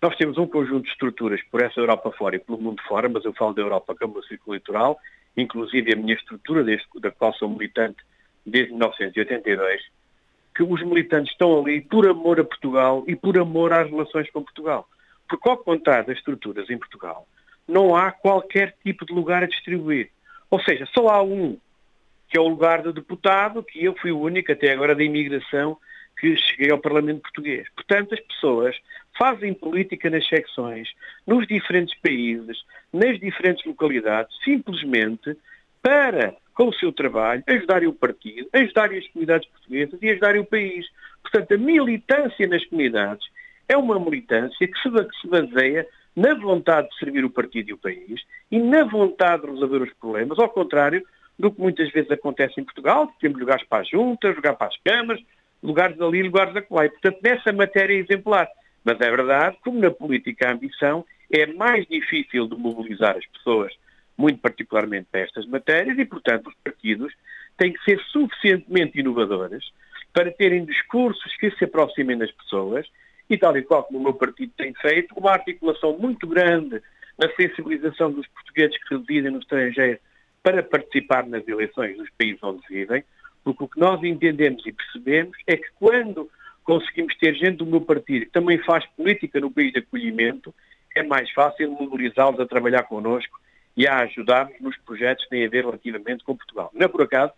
[0.01, 3.23] nós temos um conjunto de estruturas por essa Europa fora e pelo mundo fora, mas
[3.23, 4.97] eu falo da Europa como círculo eleitoral,
[5.37, 7.97] inclusive a minha estrutura, desde, da qual sou militante
[8.45, 9.81] desde 1982,
[10.55, 14.43] que os militantes estão ali por amor a Portugal e por amor às relações com
[14.43, 14.87] Portugal.
[15.29, 17.27] Porque ao contrário das estruturas em Portugal,
[17.67, 20.09] não há qualquer tipo de lugar a distribuir.
[20.49, 21.57] Ou seja, só há um
[22.27, 25.77] que é o lugar do deputado, que eu fui o único até agora da imigração
[26.17, 27.67] que cheguei ao Parlamento Português.
[27.75, 28.75] Portanto, as pessoas
[29.21, 30.89] fazem política nas secções,
[31.27, 32.57] nos diferentes países,
[32.91, 35.37] nas diferentes localidades, simplesmente
[35.79, 40.45] para, com o seu trabalho, ajudarem o partido, ajudarem as comunidades portuguesas e ajudarem o
[40.45, 40.87] país.
[41.21, 43.23] Portanto, a militância nas comunidades
[43.69, 48.21] é uma militância que se, baseia na vontade de servir o partido e o país
[48.49, 51.05] e na vontade de resolver os problemas, ao contrário
[51.37, 54.67] do que muitas vezes acontece em Portugal, que temos lugares para as juntas, lugares para
[54.67, 55.21] as câmaras,
[55.61, 56.87] lugares ali, lugares acolá.
[56.87, 58.49] E, portanto, nessa matéria exemplar.
[58.83, 63.73] Mas é verdade, como na política a ambição, é mais difícil de mobilizar as pessoas,
[64.17, 67.13] muito particularmente para estas matérias, e, portanto, os partidos
[67.57, 69.71] têm que ser suficientemente inovadores
[70.13, 72.87] para terem discursos que se aproximem das pessoas
[73.29, 76.81] e, tal e qual como o meu partido tem feito, uma articulação muito grande
[77.17, 79.99] na sensibilização dos portugueses que residem no estrangeiro
[80.43, 83.03] para participar nas eleições dos países onde vivem,
[83.43, 86.29] porque o que nós entendemos e percebemos é que quando
[86.63, 90.53] conseguimos ter gente do meu partido que também faz política no país de acolhimento,
[90.95, 93.39] é mais fácil mobilizá-los a trabalhar connosco
[93.75, 96.69] e a ajudar-nos nos projetos que têm a ver relativamente com Portugal.
[96.73, 97.33] Não é por acaso,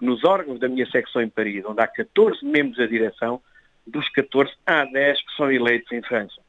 [0.00, 3.40] nos órgãos da minha secção em Paris, onde há 14 membros da direção,
[3.86, 6.40] dos 14 há 10 que são eleitos em França.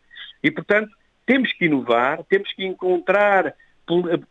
[0.43, 0.91] E, portanto,
[1.25, 3.53] temos que inovar, temos que encontrar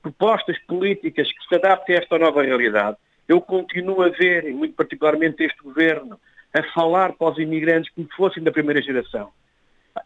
[0.03, 2.96] propostas políticas que se adaptem a esta nova realidade.
[3.29, 6.18] Eu continuo a ver, e muito particularmente este governo,
[6.53, 9.31] a falar para os imigrantes como se fossem da primeira geração.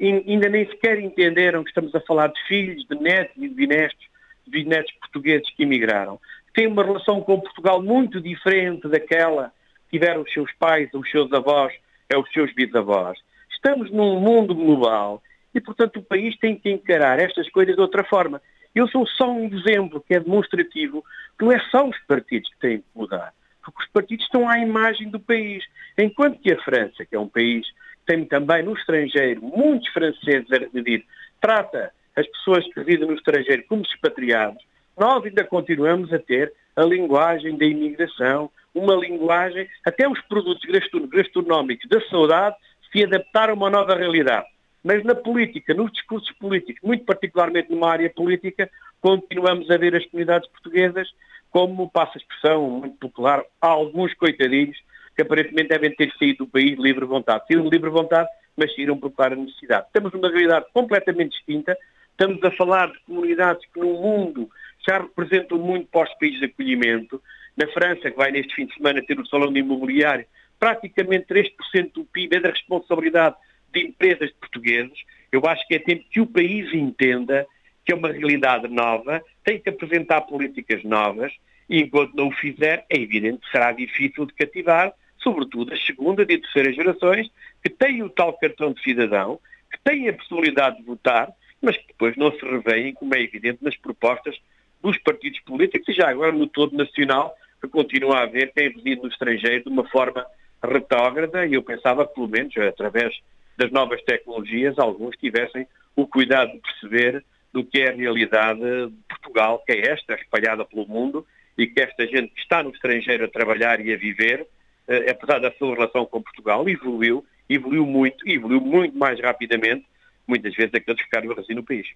[0.00, 3.54] E, ainda nem sequer entenderam que estamos a falar de filhos, de netos e de
[3.54, 4.06] bisnetos,
[4.46, 6.20] bisnetos portugueses que emigraram.
[6.52, 9.52] Têm uma relação com Portugal muito diferente daquela
[9.90, 11.72] que tiveram os seus pais, os seus avós,
[12.08, 13.18] é os seus bisavós.
[13.50, 15.22] Estamos num mundo global
[15.54, 18.40] e, portanto, o país tem que encarar estas coisas de outra forma.
[18.74, 21.04] Eu sou só um exemplo que é demonstrativo
[21.38, 23.32] que não é só os partidos que têm que mudar,
[23.64, 25.64] porque os partidos estão à imagem do país.
[25.96, 30.50] Enquanto que a França, que é um país que tem também no estrangeiro muitos franceses
[30.52, 31.04] a residir,
[31.40, 34.62] trata as pessoas que residem no estrangeiro como expatriados,
[34.96, 40.68] nós ainda continuamos a ter a linguagem da imigração, uma linguagem, até os produtos
[41.10, 42.56] gastronómicos da saudade
[42.92, 44.46] se adaptaram a uma nova realidade.
[44.82, 48.68] Mas na política, nos discursos políticos, muito particularmente numa área política,
[49.00, 51.08] continuamos a ver as comunidades portuguesas
[51.54, 54.76] como, passa a expressão muito popular, alguns coitadinhos
[55.14, 57.44] que aparentemente devem ter saído do país de livre vontade.
[57.46, 59.86] Saíram de livre vontade, mas saíram por clara necessidade.
[59.92, 61.78] Temos uma realidade completamente distinta.
[62.10, 64.50] Estamos a falar de comunidades que no mundo
[64.84, 67.22] já representam muito para os países de acolhimento.
[67.56, 70.26] Na França, que vai neste fim de semana ter o Salão de Imobiliário,
[70.58, 73.36] praticamente 3% do PIB é da responsabilidade
[73.72, 74.98] de empresas portuguesas,
[75.30, 77.46] eu acho que é tempo que o país entenda
[77.84, 81.32] que é uma realidade nova, tem que apresentar políticas novas
[81.68, 86.26] e enquanto não o fizer, é evidente que será difícil de cativar, sobretudo as segundas
[86.28, 87.30] e terceiras gerações,
[87.62, 91.86] que têm o tal cartão de cidadão, que têm a possibilidade de votar, mas que
[91.88, 94.36] depois não se revêem, como é evidente, nas propostas
[94.82, 95.88] dos partidos políticos.
[95.88, 99.70] E já agora no todo nacional, que continua a haver quem reside no estrangeiro de
[99.70, 100.26] uma forma
[100.62, 103.18] retrógrada e eu pensava que, pelo menos, através
[103.56, 105.66] das novas tecnologias, alguns tivessem
[105.96, 110.64] o cuidado de perceber do que é a realidade de Portugal, que é esta, espalhada
[110.64, 111.24] pelo mundo,
[111.56, 114.44] e que esta gente que está no estrangeiro a trabalhar e a viver,
[114.88, 119.86] eh, apesar da sua relação com Portugal, evoluiu, evoluiu muito, e evoluiu muito mais rapidamente,
[120.26, 121.86] muitas vezes, aqueles que ficaram assim no país.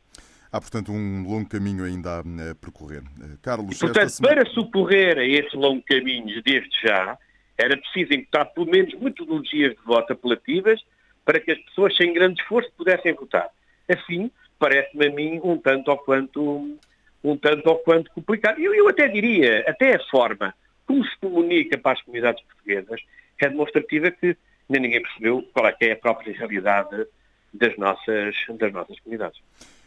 [0.52, 3.02] Há, portanto, um longo caminho ainda a percorrer.
[3.20, 4.36] Eh, Carlos, e, portanto, semana...
[4.36, 7.18] para socorrer a esse longo caminho desde já,
[7.58, 10.80] era preciso encontrar pelo menos metodologias de voto apelativas
[11.24, 13.48] para que as pessoas sem grande esforço pudessem votar.
[13.88, 16.78] Assim, parece-me a mim um tanto ou quanto
[17.22, 18.58] um, tanto ou quanto complicado.
[18.60, 20.54] Eu, eu até diria, até a forma
[20.86, 23.00] como se comunica para as comunidades portuguesas
[23.40, 24.36] é demonstrativa que
[24.68, 27.06] nem ninguém percebeu qual é, é a própria realidade
[27.52, 29.40] das nossas, das nossas comunidades.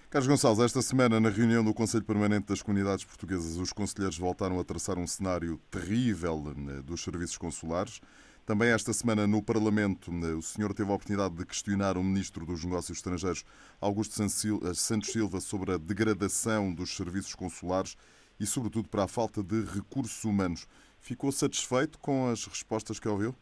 [0.09, 4.59] Carlos Gonçalves, esta semana, na reunião do Conselho Permanente das Comunidades Portuguesas, os conselheiros voltaram
[4.59, 8.01] a traçar um cenário terrível né, dos serviços consulares.
[8.45, 12.45] Também esta semana, no Parlamento, né, o senhor teve a oportunidade de questionar o Ministro
[12.45, 13.45] dos Negócios Estrangeiros,
[13.79, 17.95] Augusto eh, Santos Silva, sobre a degradação dos serviços consulares
[18.39, 20.67] e, sobretudo, para a falta de recursos humanos.
[20.99, 23.35] Ficou satisfeito com as respostas que ouviu?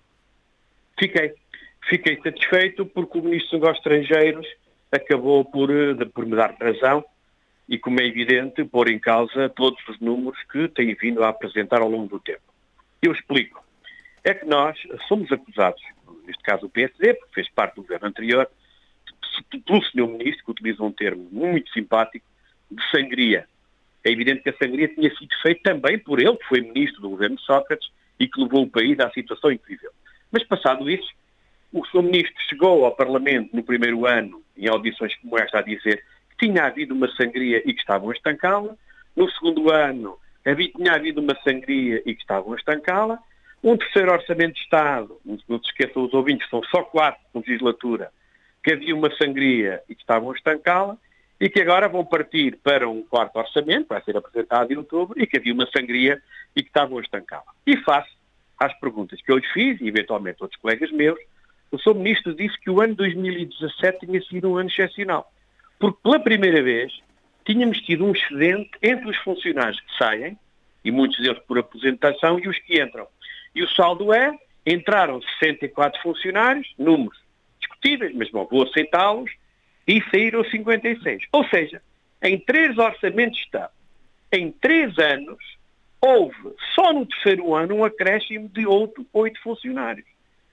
[0.99, 1.33] Fiquei.
[1.87, 4.47] Fiquei satisfeito porque o Ministro dos Negócios Estrangeiros
[4.91, 7.05] acabou por, eh, por me dar razão
[7.69, 11.81] e, como é evidente, pôr em causa todos os números que tem vindo a apresentar
[11.81, 12.41] ao longo do tempo.
[13.01, 13.68] Eu explico.
[14.23, 15.81] É que nós somos acusados,
[16.25, 18.49] neste caso o PSD, porque fez parte do governo anterior,
[19.65, 22.25] pelo senhor ministro, que utiliza um termo muito simpático,
[22.69, 23.47] de sangria.
[24.03, 27.09] É evidente que a sangria tinha sido feita também por ele, que foi ministro do
[27.09, 27.89] governo Sócrates
[28.19, 29.91] e que levou o país à situação incrível.
[30.31, 31.09] Mas passado isso,
[31.71, 36.03] o senhor ministro chegou ao Parlamento no primeiro ano, em audições como esta, a dizer
[36.29, 38.75] que tinha havido uma sangria e que estavam a estancá-la.
[39.15, 43.19] No segundo ano, havia, tinha havido uma sangria e que estavam a estancá-la.
[43.63, 48.11] Um terceiro orçamento de Estado, não se esqueçam os ouvintes, são só quatro por legislatura,
[48.63, 50.97] que havia uma sangria e que estavam a estancá-la,
[51.39, 55.25] e que agora vão partir para um quarto orçamento, vai ser apresentado em outubro, e
[55.25, 56.21] que havia uma sangria
[56.55, 57.51] e que estavam a estancá-la.
[57.65, 58.09] E face
[58.57, 61.19] às perguntas que eu lhes fiz, e eventualmente outros colegas meus,
[61.71, 61.95] o Sr.
[61.95, 65.31] Ministro disse que o ano 2017 tinha sido um ano excepcional,
[65.77, 66.91] porque pela primeira vez
[67.45, 70.37] tínhamos tido um excedente entre os funcionários que saem,
[70.83, 73.07] e muitos deles por aposentação, e os que entram.
[73.59, 74.33] E o saldo é,
[74.65, 77.19] entraram 64 funcionários, números
[77.59, 79.29] discutíveis, mas bom, vou aceitá-los,
[79.85, 81.23] e saíram 56.
[81.33, 81.81] Ou seja,
[82.23, 83.73] em três orçamentos de Estado,
[84.31, 85.37] em três anos,
[85.99, 90.07] houve só no terceiro ano um acréscimo de outro oito funcionários.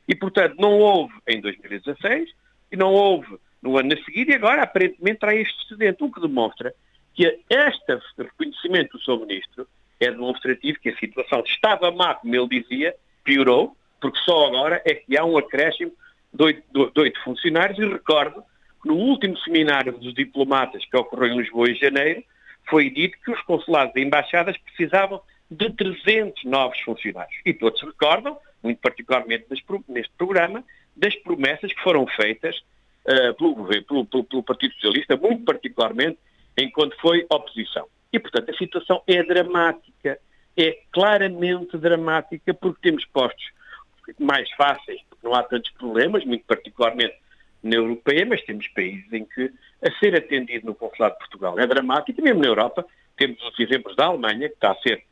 [0.09, 2.28] E, portanto, não houve em 2016
[2.72, 6.20] e não houve no ano a seguir e agora, aparentemente, há este excedente, o que
[6.20, 6.74] demonstra
[7.14, 9.26] que este reconhecimento do Sr.
[9.26, 9.68] Ministro
[10.01, 12.94] é demonstrativo que a situação estava má, como ele dizia,
[13.24, 15.92] piorou, porque só agora é que há um acréscimo
[16.32, 18.42] de oito, de oito funcionários e recordo
[18.82, 22.22] que no último seminário dos diplomatas que ocorreu em Lisboa em janeiro,
[22.68, 25.20] foi dito que os consulados e embaixadas precisavam
[25.51, 27.36] de 300 novos funcionários.
[27.44, 28.36] E todos recordam
[28.66, 29.47] muito particularmente
[29.88, 30.64] neste programa,
[30.97, 32.57] das promessas que foram feitas
[33.05, 36.18] uh, pelo, pelo, pelo, pelo Partido Socialista, muito particularmente
[36.57, 37.86] enquanto foi oposição.
[38.16, 40.18] E, portanto, a situação é dramática,
[40.56, 43.44] é claramente dramática, porque temos postos
[44.18, 47.14] mais fáceis, porque não há tantos problemas, muito particularmente
[47.62, 49.52] na Europeia, mas temos países em que
[49.84, 52.86] a ser atendido no Consulado de Portugal é dramático, e mesmo na Europa
[53.18, 55.02] temos os exemplos da Alemanha, que está a ser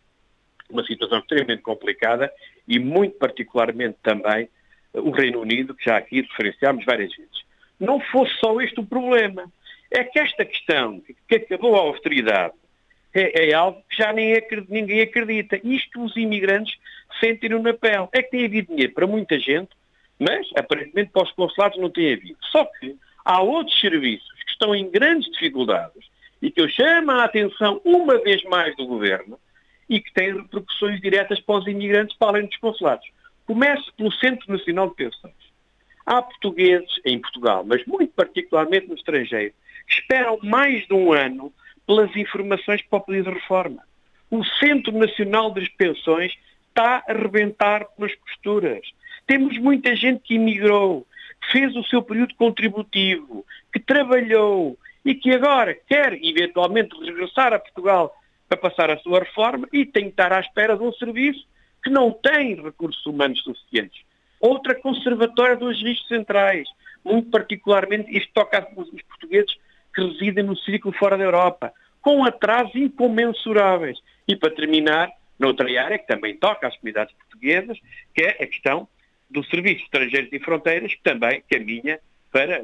[0.71, 2.33] uma situação extremamente complicada
[2.67, 4.49] e muito particularmente também
[4.95, 7.45] o Reino Unido, que já aqui referenciámos várias vezes.
[7.79, 9.45] Não fosse só este o problema.
[9.91, 12.55] É que esta questão, que acabou a austeridade,
[13.15, 14.35] é, é algo que já nem
[14.69, 15.61] ninguém acredita.
[15.63, 16.77] Isto os imigrantes
[17.21, 18.09] sentiram na pele.
[18.13, 19.71] É que tem havido dinheiro para muita gente,
[20.19, 22.39] mas aparentemente para os consulados não tem havido.
[22.51, 26.05] Só que há outros serviços que estão em grandes dificuldades
[26.43, 29.39] e que eu chamo a atenção uma vez mais do Governo,
[29.89, 33.07] e que tem repercussões diretas para os imigrantes para além dos consulados.
[33.47, 35.35] Comece pelo Centro Nacional de Pensões.
[36.07, 39.55] Há portugueses em Portugal, mas muito particularmente no estrangeiro,
[39.87, 41.53] que esperam mais de um ano
[41.87, 43.83] pelas informações para o pedido de reforma.
[44.31, 46.33] O Centro Nacional das Pensões
[46.69, 48.81] está a rebentar pelas costuras.
[49.27, 51.07] Temos muita gente que imigrou,
[51.41, 57.59] que fez o seu período contributivo, que trabalhou e que agora quer eventualmente regressar a
[57.59, 58.15] Portugal
[58.49, 61.47] para passar a sua reforma e tem que estar à espera de um serviço
[61.83, 64.03] que não tem recursos humanos suficientes.
[64.41, 66.69] Outra conservatória dos registros centrais,
[67.05, 69.55] muito particularmente, isto toca os portugueses
[69.95, 73.99] que residem no círculo fora da Europa, com atrasos incomensuráveis.
[74.27, 77.79] E para terminar, noutra área que também toca às comunidades portuguesas,
[78.15, 78.89] que é a questão
[79.31, 81.99] do Serviço Estrangeiros e Fronteiras, que também caminha
[82.31, 82.61] para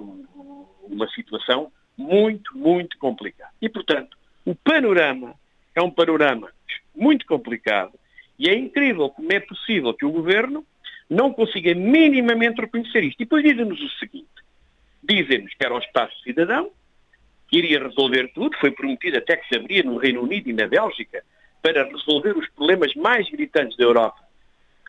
[0.83, 3.53] uma situação muito, muito complicada.
[3.61, 5.35] E, portanto, o panorama
[5.75, 6.51] é um panorama
[6.95, 7.93] muito complicado
[8.39, 10.65] e é incrível como é possível que o governo
[11.09, 13.21] não consiga minimamente reconhecer isto.
[13.21, 14.29] E depois dizem-nos o seguinte:
[15.03, 16.71] dizem-nos que era um espaço cidadão,
[17.51, 20.69] que iria resolver tudo, foi prometido até que se abria no Reino Unido e na
[20.69, 21.25] Bélgica
[21.61, 24.21] para resolver os problemas mais gritantes da Europa.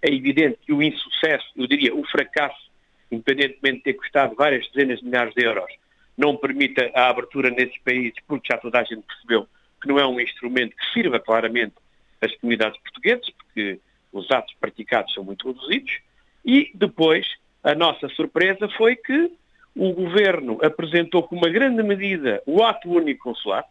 [0.02, 2.70] É evidente que o insucesso, eu diria o fracasso,
[3.12, 5.72] independentemente de ter custado várias dezenas de milhares de euros,
[6.16, 9.48] não permita a abertura nesses países, porque já toda a gente percebeu
[9.82, 11.74] que não é um instrumento que sirva claramente
[12.22, 13.80] às comunidades portuguesas, porque
[14.14, 15.98] os atos praticados são muito reduzidos,
[16.46, 17.28] e depois
[17.64, 19.32] a nossa surpresa foi que
[19.76, 23.64] o Governo apresentou como uma grande medida o ato único consular.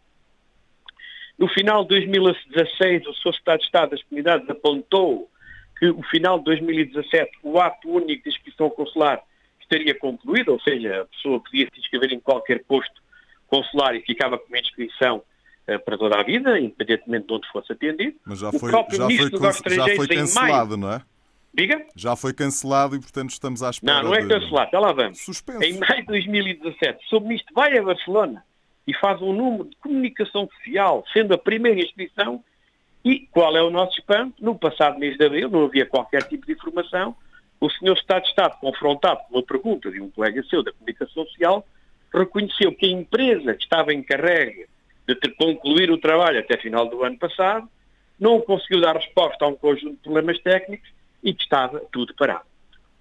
[1.37, 3.33] No final de 2016, o Sr.
[3.33, 5.29] Secretário de Estado das Comunidades apontou
[5.79, 9.21] que o final de 2017 o ato único de inscrição consular
[9.59, 13.01] estaria concluído, ou seja, a pessoa podia se inscrever em qualquer posto
[13.47, 15.23] consular e ficava com uma inscrição
[15.67, 18.15] uh, para toda a vida, independentemente de onde fosse atendido.
[18.25, 21.01] Mas já foi, já foi, já foi cancelado, não é?
[21.53, 21.85] Diga?
[21.95, 24.01] Já foi cancelado e, portanto, estamos à espera.
[24.01, 25.19] Não, não é cancelado, já lá vamos.
[25.19, 25.63] Suspenso.
[25.63, 27.19] Em maio de 2017, o.
[27.19, 28.43] Ministro vai a Barcelona
[28.87, 32.43] e faz um número de comunicação social, sendo a primeira inscrição,
[33.03, 34.43] e qual é o nosso espanto?
[34.43, 37.15] No passado mês de abril, não havia qualquer tipo de informação,
[37.59, 37.93] o Sr.
[37.93, 41.67] Estado de Estado, confrontado com uma pergunta de um colega seu da comunicação social,
[42.13, 44.67] reconheceu que a empresa que estava encarregue
[45.07, 47.67] de ter, concluir o trabalho até final do ano passado
[48.19, 50.89] não conseguiu dar resposta a um conjunto de problemas técnicos
[51.23, 52.45] e que estava tudo parado.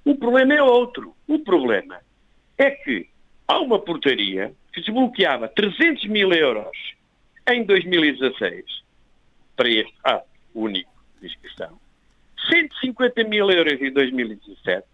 [0.05, 1.15] O problema é outro.
[1.27, 2.01] O problema
[2.59, 3.09] é que
[3.47, 6.77] há uma portaria que desbloqueava 300 mil euros
[7.49, 8.65] em 2016
[9.57, 10.91] para este ato único
[11.21, 11.79] de inscrição,
[12.51, 14.87] 150 mil euros em 2017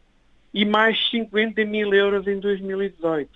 [0.52, 3.30] e mais 50 mil euros em 2018.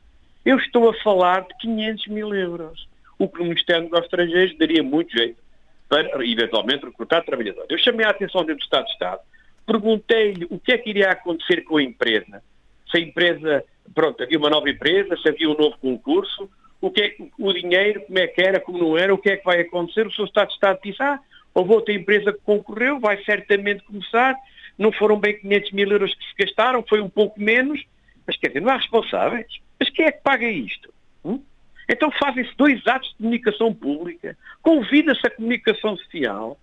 [0.45, 2.89] Eu estou a falar de 500 mil euros,
[3.19, 5.41] o que no Ministério dos Estrangeiros daria muito jeito
[5.89, 7.71] para, eventualmente, recrutar trabalhadores.
[7.71, 9.21] Eu chamei a atenção dentro do Estado de Estado
[9.67, 12.43] Perguntei-lhe o que é que iria acontecer com a empresa.
[12.91, 16.51] Se a empresa, pronto, havia uma nova empresa, se havia um novo concurso,
[16.81, 19.37] o que é o dinheiro, como é que era, como não era, o que é
[19.37, 20.07] que vai acontecer.
[20.07, 21.21] O seu Estado de Estado disse, ah,
[21.55, 24.35] houve outra empresa que concorreu, vai certamente começar,
[24.79, 27.85] não foram bem 500 mil euros que se gastaram, foi um pouco menos,
[28.27, 29.47] mas quer dizer, não há responsáveis.
[29.79, 30.93] Mas quem é que paga isto?
[31.25, 31.43] Hum?
[31.89, 36.59] Então fazem-se dois atos de comunicação pública, convida-se a comunicação social,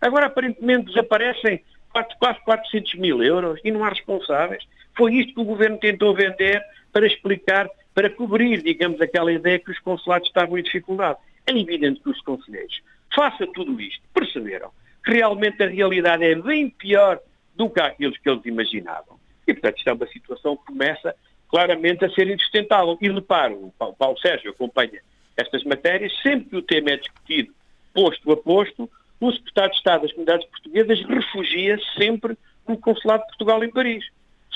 [0.00, 4.64] agora aparentemente desaparecem quase 400 mil euros e não há responsáveis.
[4.96, 6.62] Foi isto que o governo tentou vender
[6.92, 11.18] para explicar, para cobrir, digamos, aquela ideia que os consulados estavam em dificuldade.
[11.46, 12.80] É evidente que os conselheiros,
[13.14, 14.70] faça tudo isto, perceberam
[15.04, 17.18] que realmente a realidade é bem pior
[17.56, 19.18] do que aqueles que eles imaginavam.
[19.46, 21.14] E, portanto, isto é uma situação que começa
[21.48, 22.96] claramente a ser insustentável.
[23.00, 25.00] E reparo, o Paulo Sérgio acompanha
[25.36, 27.52] estas matérias, sempre que o tema é discutido
[27.92, 28.88] posto a posto,
[29.22, 34.04] o secretário de Estado das Comunidades Portuguesas refugia sempre no Consulado de Portugal em Paris.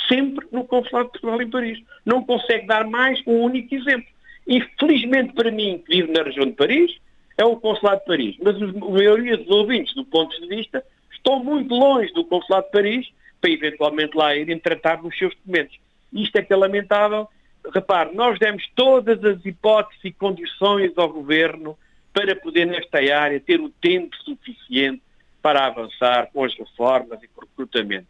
[0.09, 1.79] Sempre no Consulado de Portugal em Paris.
[2.05, 4.09] Não consegue dar mais um único exemplo.
[4.45, 6.97] Infelizmente para mim, que vivo na região de Paris,
[7.39, 8.37] é o Consulado de Paris.
[8.43, 12.73] Mas a maioria dos ouvintes, do ponto de vista, estão muito longe do Consulado de
[12.73, 13.09] Paris
[13.41, 15.79] para eventualmente lá irem tratar dos seus documentos.
[16.13, 17.29] Isto é que é lamentável.
[17.73, 21.79] Repare, nós demos todas as hipóteses e condições ao Governo
[22.17, 25.03] para poder, nesta área, ter o tempo suficiente
[25.43, 28.07] para avançar com as reformas e com o recrutamento.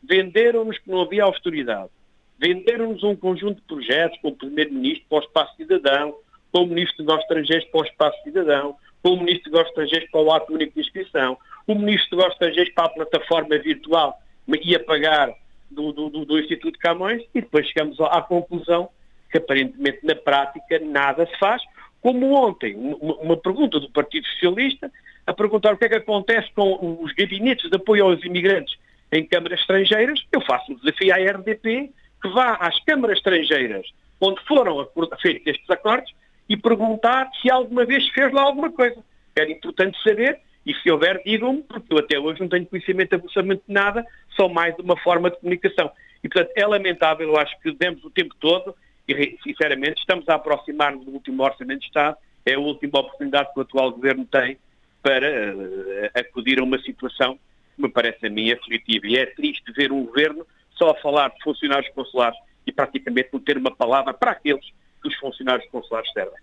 [0.00, 1.90] Venderam-nos que não havia austeridade.
[2.38, 6.14] Venderam-nos um conjunto de projetos com o Primeiro-Ministro para o Espaço Cidadão,
[6.52, 10.20] com o Ministro dos Estrangeiros para o Espaço Cidadão, com o Ministro dos Estrangeiros para
[10.20, 11.36] o Ato Único de Inscrição,
[11.66, 14.22] o Ministro dos Estrangeiros para a plataforma virtual
[14.62, 15.34] ia pagar
[15.68, 18.88] do, do, do Instituto Camões e depois chegamos à conclusão
[19.32, 21.60] que aparentemente na prática nada se faz,
[22.00, 24.90] como ontem, uma pergunta do Partido Socialista
[25.26, 28.78] a perguntar o que é que acontece com os gabinetes de apoio aos imigrantes
[29.12, 31.90] em câmaras estrangeiras, eu faço um desafio à RDP
[32.22, 33.86] que vá às câmaras estrangeiras
[34.20, 34.88] onde foram
[35.20, 36.12] feitos estes acordos
[36.48, 39.02] e perguntar se alguma vez fez lá alguma coisa.
[39.36, 43.62] Era importante saber e se houver, digam-me, porque eu até hoje não tenho conhecimento absolutamente
[43.66, 44.04] de nada,
[44.36, 45.90] só mais uma forma de comunicação.
[46.22, 48.74] E, portanto, é lamentável, eu acho que demos o tempo todo
[49.08, 52.16] e, sinceramente, estamos a aproximar-nos do último Orçamento de Estado.
[52.44, 54.58] É a última oportunidade que o atual Governo tem
[55.02, 57.38] para uh, acudir a uma situação
[57.74, 59.06] que me parece a mim aflitiva.
[59.06, 63.40] E é triste ver um Governo só a falar de funcionários consulares e praticamente não
[63.40, 64.64] ter uma palavra para aqueles
[65.02, 66.38] que os funcionários consulares servem.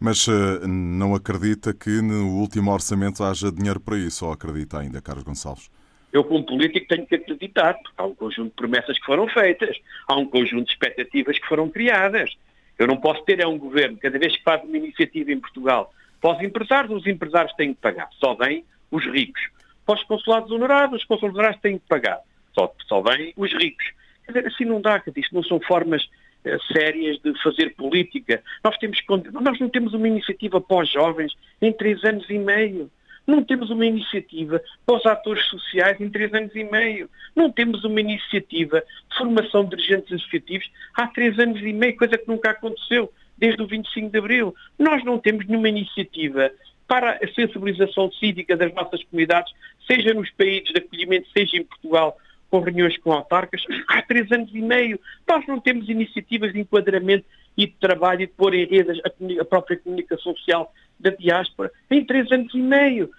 [0.00, 5.02] Mas uh, não acredita que no último orçamento haja dinheiro para isso, ou acredita ainda,
[5.02, 5.70] Carlos Gonçalves?
[6.12, 9.76] Eu, como político, tenho que acreditar, porque há um conjunto de promessas que foram feitas,
[10.06, 12.36] há um conjunto de expectativas que foram criadas.
[12.78, 15.92] Eu não posso ter é um governo, cada vez que faz uma iniciativa em Portugal,
[16.20, 19.40] para os empresários, os empresários têm que pagar, só vêm os ricos.
[19.84, 22.20] Para os consulados honorados, os consulados honorados têm que pagar,
[22.54, 23.92] só, só vêm os ricos.
[24.24, 26.08] Quer dizer, assim não dá, isto não são formas
[26.44, 28.42] eh, sérias de fazer política.
[28.62, 29.02] Nós, temos,
[29.32, 32.90] nós não temos uma iniciativa os jovens em três anos e meio.
[33.28, 37.10] Não temos uma iniciativa para os atores sociais em três anos e meio.
[37.36, 42.16] Não temos uma iniciativa de formação de dirigentes associativos há três anos e meio, coisa
[42.16, 44.54] que nunca aconteceu desde o 25 de Abril.
[44.78, 46.50] Nós não temos nenhuma iniciativa
[46.86, 49.52] para a sensibilização cívica das nossas comunidades,
[49.86, 52.16] seja nos países de acolhimento, seja em Portugal,
[52.50, 54.98] com reuniões com autarcas, há três anos e meio.
[55.28, 57.26] Nós não temos iniciativas de enquadramento
[57.58, 59.02] e de trabalho e de pôr em rede
[59.38, 63.10] a, própria comunicação social da diáspora em três anos e meio.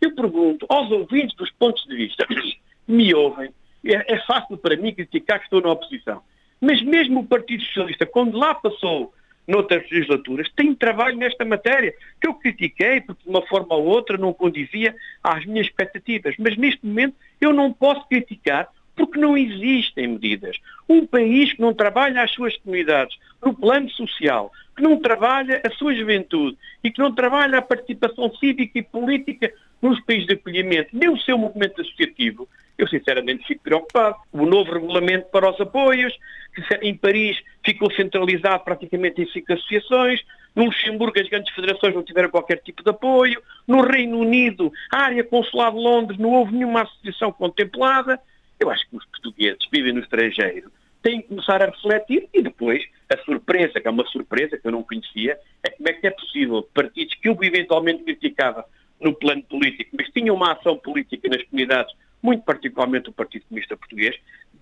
[0.00, 2.26] Eu pergunto aos ouvintes dos pontos de vista
[2.86, 3.50] me ouvem,
[3.84, 6.22] é, é fácil para mim criticar que estou na oposição,
[6.60, 9.12] mas mesmo o Partido Socialista, quando lá passou
[9.48, 14.18] noutras legislaturas, tem trabalho nesta matéria, que eu critiquei porque de uma forma ou outra
[14.18, 14.94] não condizia
[15.24, 16.34] às minhas expectativas.
[16.38, 20.58] Mas neste momento eu não posso criticar porque não existem medidas.
[20.88, 25.70] Um país que não trabalha as suas comunidades no plano social, que não trabalha a
[25.70, 29.52] sua juventude e que não trabalha a participação cívica e política
[29.82, 34.16] nos países de acolhimento, nem o seu movimento associativo, eu sinceramente fico preocupado.
[34.32, 36.16] O novo regulamento para os apoios,
[36.54, 40.24] que em Paris ficou centralizado praticamente em cinco associações,
[40.54, 45.02] no Luxemburgo as grandes federações não tiveram qualquer tipo de apoio, no Reino Unido, a
[45.02, 48.20] área consular de Londres, não houve nenhuma associação contemplada.
[48.60, 50.70] Eu acho que os portugueses vivem no estrangeiro
[51.02, 54.72] têm que começar a refletir e depois a surpresa, que é uma surpresa que eu
[54.72, 58.64] não conhecia, é como é que é possível partidos que eu eventualmente criticava
[59.00, 63.76] no plano político, mas tinham uma ação política nas comunidades, muito particularmente o Partido Comunista
[63.76, 64.16] Português,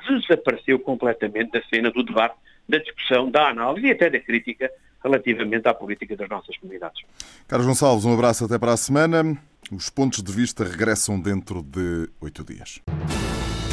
[0.09, 2.37] desapareceu completamente da cena do debate,
[2.69, 4.71] da discussão, da análise e até da crítica
[5.03, 7.03] relativamente à política das nossas comunidades.
[7.47, 9.37] Carlos Gonçalves, um abraço até para a semana.
[9.71, 12.81] Os pontos de vista regressam dentro de oito dias.